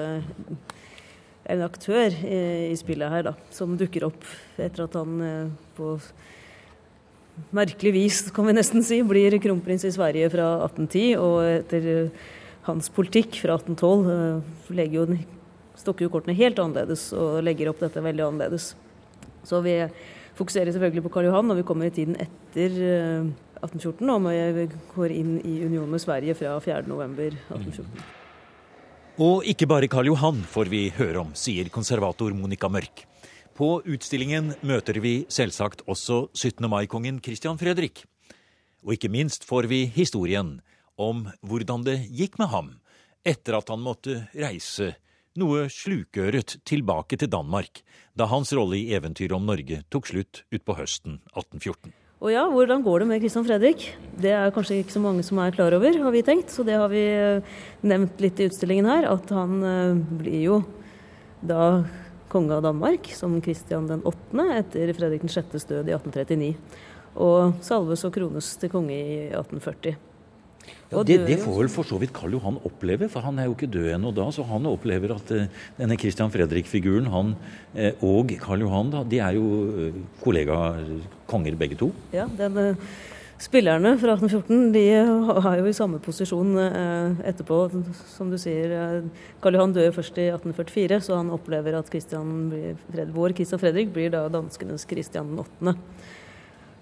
En 1.53 1.65
aktør 1.67 2.15
i, 2.25 2.39
i 2.71 2.77
spillet 2.81 3.13
her, 3.13 3.27
da, 3.27 3.35
som 3.53 3.75
dukker 3.77 4.07
opp 4.09 4.25
etter 4.57 4.87
at 4.87 4.97
han 4.97 5.19
eh, 5.21 5.51
på 5.77 5.91
merkelig 7.55 7.93
vis, 7.95 8.23
kan 8.35 8.47
vi 8.49 8.55
nesten 8.57 8.85
si, 8.87 9.01
blir 9.07 9.37
kronprins 9.43 9.85
i 9.85 9.93
Sverige 9.95 10.31
fra 10.33 10.49
1810. 10.65 11.05
Og 11.21 11.37
etter 11.51 11.91
eh, 11.93 12.27
hans 12.69 12.91
politikk 12.95 13.41
fra 13.43 13.59
1812 13.61 14.75
eh, 14.81 14.91
jo, 14.95 15.07
stokker 15.81 16.07
jo 16.07 16.15
kortene 16.15 16.37
helt 16.39 16.61
annerledes 16.63 17.11
og 17.17 17.43
legger 17.45 17.73
opp 17.73 17.83
dette 17.83 18.03
veldig 18.05 18.29
annerledes. 18.29 18.73
Så 19.45 19.61
vi 19.65 19.81
fokuserer 20.39 20.73
selvfølgelig 20.73 21.05
på 21.05 21.15
Karl 21.15 21.29
Johan 21.29 21.51
når 21.51 21.61
vi 21.61 21.69
kommer 21.69 21.91
i 21.91 21.95
tiden 21.95 22.17
etter 22.17 22.79
eh, 22.81 23.33
1814, 23.65 24.11
og 24.13 24.29
vi 24.59 24.69
går 24.93 25.15
inn 25.15 25.39
i 25.41 25.63
union 25.65 25.89
med 25.91 26.03
Sverige 26.03 26.37
fra 26.37 26.59
4.11.1814. 26.61 28.24
Og 29.15 29.45
ikke 29.47 29.69
bare 29.71 29.87
Karl 29.87 30.09
Johan 30.09 30.41
får 30.43 30.67
vi 30.73 30.89
høre 30.91 31.21
om, 31.21 31.29
sier 31.39 31.69
konservator 31.71 32.35
Monica 32.35 32.67
Mørk. 32.67 33.05
På 33.55 33.79
utstillingen 33.87 34.57
møter 34.67 34.99
vi 34.99 35.21
selvsagt 35.31 35.85
også 35.87 36.33
17. 36.35 36.67
mai-kongen 36.67 37.21
Christian 37.23 37.55
Fredrik. 37.61 38.03
Og 38.83 38.97
ikke 38.97 39.13
minst 39.15 39.47
får 39.47 39.71
vi 39.71 39.85
historien 39.87 40.57
om 40.99 41.29
hvordan 41.47 41.87
det 41.87 42.01
gikk 42.11 42.41
med 42.43 42.51
ham 42.51 42.75
etter 43.23 43.61
at 43.61 43.71
han 43.71 43.87
måtte 43.87 44.25
reise 44.35 44.97
noe 45.39 45.69
slukøret 45.71 46.59
tilbake 46.67 47.15
til 47.15 47.31
Danmark 47.31 47.85
da 48.19 48.27
hans 48.27 48.51
rolle 48.51 48.83
i 48.83 48.97
eventyret 48.99 49.39
om 49.39 49.47
Norge 49.47 49.85
tok 49.95 50.11
slutt 50.11 50.43
utpå 50.51 50.75
høsten 50.75 51.21
1814. 51.37 51.95
Og 52.25 52.33
ja, 52.33 52.47
hvordan 52.49 52.81
går 52.81 53.03
det 53.03 53.07
med 53.11 53.21
Christian 53.21 53.45
Fredrik? 53.45 53.83
Det 54.17 54.31
er 54.33 54.53
kanskje 54.55 54.79
ikke 54.81 54.95
så 54.95 55.03
mange 55.05 55.21
som 55.27 55.37
er 55.43 55.53
klar 55.53 55.75
over, 55.77 55.99
har 56.07 56.13
vi 56.15 56.23
tenkt. 56.25 56.49
Så 56.55 56.65
det 56.65 56.79
har 56.81 56.89
vi 56.89 57.03
eh, 57.05 57.59
nevnt 57.85 58.23
litt 58.25 58.41
i 58.41 58.47
utstillingen 58.49 58.89
her, 58.89 59.11
at 59.11 59.29
han 59.37 59.59
eh, 59.61 60.01
blir 60.23 60.39
jo 60.47 60.57
da 61.45 61.85
konge 62.33 62.57
av 62.57 62.65
Danmark 62.65 63.13
som 63.13 63.37
Christian 63.45 63.91
den 63.91 64.01
8. 64.09 64.49
etter 64.57 64.95
Fredrik 64.97 65.27
den 65.27 65.35
6.s 65.35 65.69
død 65.69 65.93
i 65.93 65.99
1839. 65.99 66.51
Og 67.21 67.61
salves 67.61 68.09
og 68.09 68.17
krones 68.17 68.49
til 68.57 68.73
konge 68.73 68.97
i 68.97 69.21
1840. 69.29 70.14
Ja, 70.93 71.03
det, 71.03 71.17
det 71.27 71.39
får 71.43 71.57
vel 71.59 71.71
for 71.73 71.87
så 71.89 71.97
vidt 71.99 72.13
Karl 72.15 72.37
Johan 72.37 72.61
oppleve, 72.67 73.09
for 73.11 73.25
han 73.25 73.41
er 73.41 73.49
jo 73.49 73.57
ikke 73.57 73.71
død 73.73 73.89
ennå 73.97 74.13
da. 74.15 74.29
Så 74.35 74.45
han 74.47 74.69
opplever 74.71 75.15
at 75.17 75.33
eh, 75.35 75.49
denne 75.79 75.97
Christian 76.01 76.31
Fredrik-figuren, 76.33 77.09
han 77.11 77.35
eh, 77.75 78.05
og 78.05 78.31
Karl 78.43 78.63
Johan, 78.63 78.93
da, 78.93 79.03
de 79.09 79.21
er 79.25 79.39
jo 79.39 79.49
eh, 79.89 79.99
kollega-konger 80.23 81.59
begge 81.59 81.81
to. 81.81 81.91
Ja, 82.15 82.29
den, 82.39 82.79
spillerne 83.43 83.97
fra 84.01 84.15
1814 84.15 84.71
de 84.77 84.85
har 85.45 85.59
jo 85.59 85.67
i 85.69 85.75
samme 85.77 85.99
posisjon 86.05 86.55
etterpå. 87.27 87.59
Som 88.15 88.31
du 88.31 88.39
sier, 88.41 89.03
Karl 89.43 89.59
Johan 89.59 89.75
dør 89.75 89.97
først 89.99 90.21
i 90.23 90.29
1844, 90.31 91.01
så 91.09 91.19
han 91.19 91.33
opplever 91.35 91.81
at 91.81 91.91
Christian 91.91 92.53
blir, 92.53 93.11
vår 93.17 93.35
Christian 93.41 93.61
Fredrik 93.61 93.91
blir 93.97 94.15
da 94.15 94.29
danskenes 94.33 94.87
Christian 94.89 95.35
8. 95.43 95.75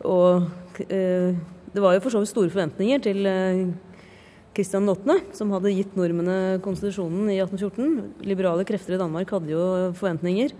Og 0.08 0.82
eh, 0.90 1.32
det 1.72 1.80
var 1.80 1.96
jo 1.96 2.02
for 2.04 2.12
så 2.12 2.20
vidt 2.20 2.32
store 2.32 2.52
forventninger 2.52 3.02
til 3.04 3.26
eh, 3.28 3.64
Kristian 4.52 4.88
8., 4.92 5.18
som 5.38 5.52
hadde 5.54 5.72
gitt 5.72 5.94
nordmennene 5.96 6.60
konstitusjonen 6.64 7.30
i 7.32 7.38
1814. 7.40 8.24
Liberale 8.28 8.66
krefter 8.68 8.98
i 8.98 9.00
Danmark 9.00 9.32
hadde 9.32 9.54
jo 9.54 9.64
forventninger 9.96 10.52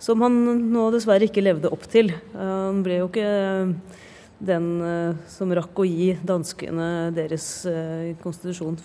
som 0.00 0.22
han 0.24 0.36
nå 0.72 0.86
dessverre 0.94 1.28
ikke 1.28 1.44
levde 1.44 1.70
opp 1.70 1.84
til. 1.92 2.10
Eh, 2.10 2.54
Han 2.66 2.82
ble 2.86 3.02
jo 3.02 3.10
ikke 3.10 3.26
eh, 3.28 3.74
den 4.40 4.68
eh, 4.82 5.22
som 5.30 5.52
rakk 5.54 5.78
å 5.78 5.86
gi 5.86 6.14
danskene 6.26 7.10
deres 7.14 7.46
eh, 7.68 8.16
konstitusjon. 8.24 8.80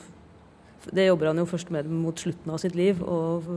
Det 0.86 1.08
jobber 1.08 1.32
han 1.32 1.42
jo 1.42 1.50
først 1.50 1.72
med 1.74 1.90
mot 1.90 2.20
slutten 2.20 2.52
av 2.54 2.62
sitt 2.62 2.76
liv, 2.78 3.00
og, 3.02 3.48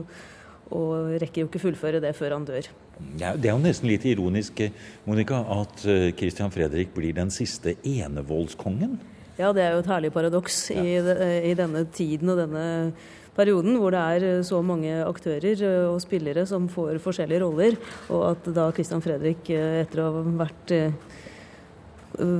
og 0.73 1.17
rekker 1.21 1.43
jo 1.43 1.49
ikke 1.51 1.61
fullføre 1.67 2.01
det 2.01 2.15
før 2.17 2.39
han 2.39 2.47
dør. 2.47 2.71
Ja, 3.19 3.33
det 3.35 3.49
er 3.49 3.55
jo 3.55 3.61
nesten 3.63 3.89
litt 3.89 4.05
ironisk, 4.07 4.59
eh, 4.63 4.75
Monica, 5.07 5.39
at 5.55 5.85
eh, 5.87 6.09
Christian 6.17 6.51
Fredrik 6.51 6.91
blir 6.95 7.15
den 7.15 7.31
siste 7.31 7.75
enevoldskongen. 7.87 8.97
Ja, 9.39 9.53
det 9.55 9.63
er 9.63 9.75
jo 9.75 9.83
et 9.83 9.87
herlig 9.91 10.11
paradoks 10.11 10.65
i, 10.73 10.97
i 10.99 11.53
denne 11.55 11.85
tiden 11.95 12.31
og 12.33 12.41
denne 12.41 12.63
perioden 13.37 13.77
hvor 13.79 13.95
det 13.95 14.01
er 14.15 14.25
eh, 14.27 14.41
så 14.47 14.59
mange 14.65 14.97
aktører 15.05 15.63
og 15.93 16.01
spillere 16.03 16.43
som 16.49 16.67
får 16.71 16.99
forskjellige 17.03 17.43
roller, 17.45 17.79
og 18.11 18.25
at 18.33 18.51
da 18.55 18.67
Christian 18.75 19.03
Fredrik, 19.03 19.47
etter 19.55 20.03
å 20.03 20.11
ha 20.17 20.25
vært 20.43 20.75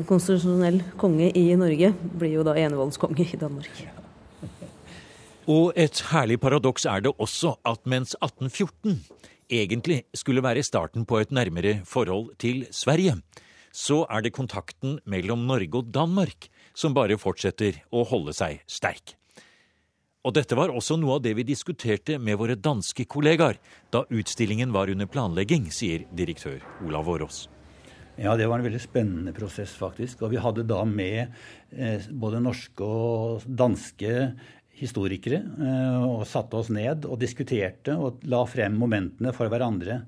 konstitusjonell 0.09 0.81
konge 0.99 1.29
i 1.39 1.45
Norge, 1.55 1.93
blir 2.19 2.33
jo 2.39 2.43
da 2.43 2.57
enevoldskonge 2.59 3.29
i 3.31 3.39
Danmark. 3.39 3.79
Og 5.49 5.71
et 5.79 6.03
herlig 6.11 6.35
paradoks 6.41 6.83
er 6.89 7.05
det 7.05 7.13
også 7.15 7.55
at 7.65 7.79
mens 7.89 8.11
1814 8.19 8.99
egentlig 9.49 10.03
skulle 10.13 10.43
være 10.45 10.63
starten 10.63 11.05
på 11.09 11.19
et 11.19 11.33
nærmere 11.35 11.79
forhold 11.85 12.35
til 12.41 12.67
Sverige, 12.71 13.17
så 13.71 14.05
er 14.09 14.23
det 14.25 14.33
kontakten 14.33 14.99
mellom 15.05 15.45
Norge 15.49 15.81
og 15.81 15.91
Danmark 15.93 16.49
som 16.73 16.93
bare 16.93 17.19
fortsetter 17.19 17.81
å 17.91 18.05
holde 18.07 18.33
seg 18.33 18.63
sterk. 18.69 19.15
Og 20.27 20.35
dette 20.35 20.57
var 20.57 20.73
også 20.73 20.97
noe 20.99 21.15
av 21.15 21.23
det 21.23 21.31
vi 21.38 21.47
diskuterte 21.47 22.17
med 22.19 22.38
våre 22.41 22.57
danske 22.59 23.05
kollegaer 23.07 23.59
da 23.93 24.03
utstillingen 24.12 24.73
var 24.75 24.91
under 24.91 25.07
planlegging, 25.07 25.69
sier 25.71 26.03
direktør 26.12 26.59
Olav 26.85 27.07
Årås. 27.07 27.47
Ja, 28.19 28.33
det 28.35 28.49
var 28.51 28.59
en 28.59 28.65
veldig 28.67 28.81
spennende 28.83 29.31
prosess, 29.31 29.71
faktisk. 29.79 30.25
Og 30.25 30.33
vi 30.33 30.41
hadde 30.43 30.65
da 30.67 30.81
med 30.83 31.29
eh, 31.71 32.03
både 32.12 32.41
norske 32.43 32.83
og 32.83 33.45
danske 33.47 34.33
historikere 34.79 35.41
eh, 35.43 36.05
og 36.05 36.27
satte 36.29 36.59
oss 36.59 36.71
ned 36.73 37.07
og 37.09 37.19
diskuterte 37.21 37.95
og 37.95 38.23
la 38.29 38.43
frem 38.49 38.77
momentene 38.79 39.33
for 39.35 39.51
hverandre. 39.51 40.01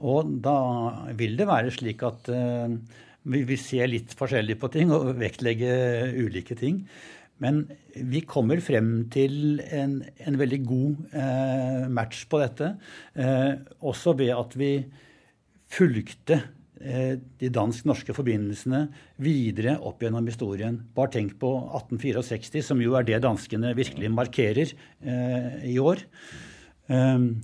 Og 0.00 0.36
da 0.44 0.56
vil 1.18 1.36
det 1.38 1.48
være 1.50 1.72
slik 1.74 2.04
at 2.06 2.30
eh, 2.32 2.76
vi 3.30 3.42
vil 3.48 3.60
se 3.60 3.84
litt 3.88 4.14
forskjellig 4.16 4.56
på 4.60 4.70
ting 4.72 4.92
og 4.96 5.12
vektlegge 5.20 5.72
ulike 6.16 6.56
ting. 6.58 6.84
Men 7.40 7.62
vi 7.94 8.20
kommer 8.28 8.60
frem 8.60 9.06
til 9.12 9.60
en, 9.72 10.00
en 10.20 10.40
veldig 10.40 10.60
god 10.68 11.04
eh, 11.16 11.84
match 11.88 12.26
på 12.28 12.40
dette. 12.42 12.74
Også 13.80 14.12
ved 14.18 14.34
at 14.36 14.56
vi 14.60 14.72
fulgte 15.70 16.42
de 16.80 17.48
dansk-norske 17.52 18.14
forbindelsene 18.16 18.86
videre 19.20 19.74
opp 19.84 20.00
gjennom 20.00 20.24
historien. 20.30 20.78
Bare 20.96 21.12
tenk 21.12 21.34
på 21.40 21.50
1864, 21.76 22.62
som 22.64 22.80
jo 22.80 22.96
er 22.96 23.04
det 23.04 23.20
danskene 23.24 23.74
virkelig 23.76 24.08
markerer 24.14 24.72
eh, 24.72 25.58
i 25.68 25.76
år. 25.82 26.00
Um, 26.88 27.34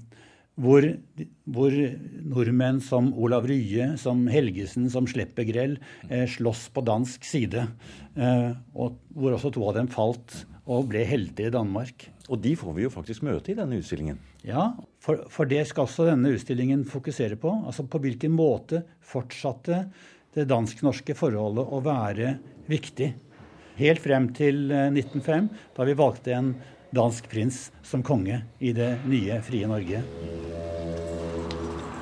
hvor, 0.57 0.87
hvor, 1.45 1.75
nordmenn 2.25 2.81
som 2.81 3.11
Olav 3.13 3.47
Rye, 3.51 3.93
som 4.01 4.25
Helgesen, 4.33 4.89
som 4.93 5.09
Sleppegrell 5.09 5.77
eh, 6.09 6.25
slåss 6.33 6.71
på 6.73 6.85
dansk 6.87 7.27
side. 7.29 7.67
Eh, 8.17 8.53
og 8.73 8.97
hvor 9.13 9.37
også 9.37 9.53
to 9.53 9.67
av 9.69 9.77
dem 9.77 9.91
falt 9.93 10.47
og 10.67 10.89
ble 10.91 11.05
helter 11.07 11.49
i 11.49 11.55
Danmark. 11.55 12.09
Og 12.27 12.41
de 12.43 12.55
får 12.59 12.75
vi 12.77 12.87
jo 12.87 12.93
faktisk 12.93 13.23
møte 13.27 13.53
i 13.53 13.59
denne 13.59 13.79
utstillingen. 13.79 14.19
Ja, 14.47 14.73
for, 15.03 15.25
for 15.31 15.49
det 15.49 15.63
skal 15.71 15.87
også 15.87 16.09
denne 16.11 16.33
utstillingen 16.35 16.85
fokusere 16.89 17.39
på. 17.41 17.53
Altså 17.67 17.87
på 17.87 18.01
hvilken 18.03 18.35
måte 18.35 18.83
fortsatte 19.07 19.85
det 20.37 20.49
dansk-norske 20.51 21.17
forholdet 21.17 21.71
å 21.71 21.81
være 21.85 22.37
viktig. 22.71 23.13
Helt 23.77 24.03
frem 24.03 24.31
til 24.37 24.67
1905, 24.73 25.47
eh, 25.47 25.65
da 25.77 25.87
vi 25.87 25.97
valgte 25.97 26.35
en 26.35 26.55
dansk 26.97 27.29
prins 27.31 27.67
som 27.85 28.03
konge 28.07 28.41
i 28.59 28.73
det 28.77 28.97
nye, 29.07 29.41
frie 29.45 29.69
Norge. 29.69 30.03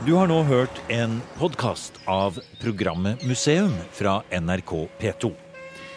Du 0.04 0.12
har 0.18 0.28
nå 0.28 0.42
hørt 0.44 0.82
en 0.92 1.16
podkast 1.38 1.96
av 2.10 2.36
programmet 2.60 3.24
Museum 3.24 3.72
fra 3.96 4.20
NRK 4.36 4.76
P2. 5.00 5.43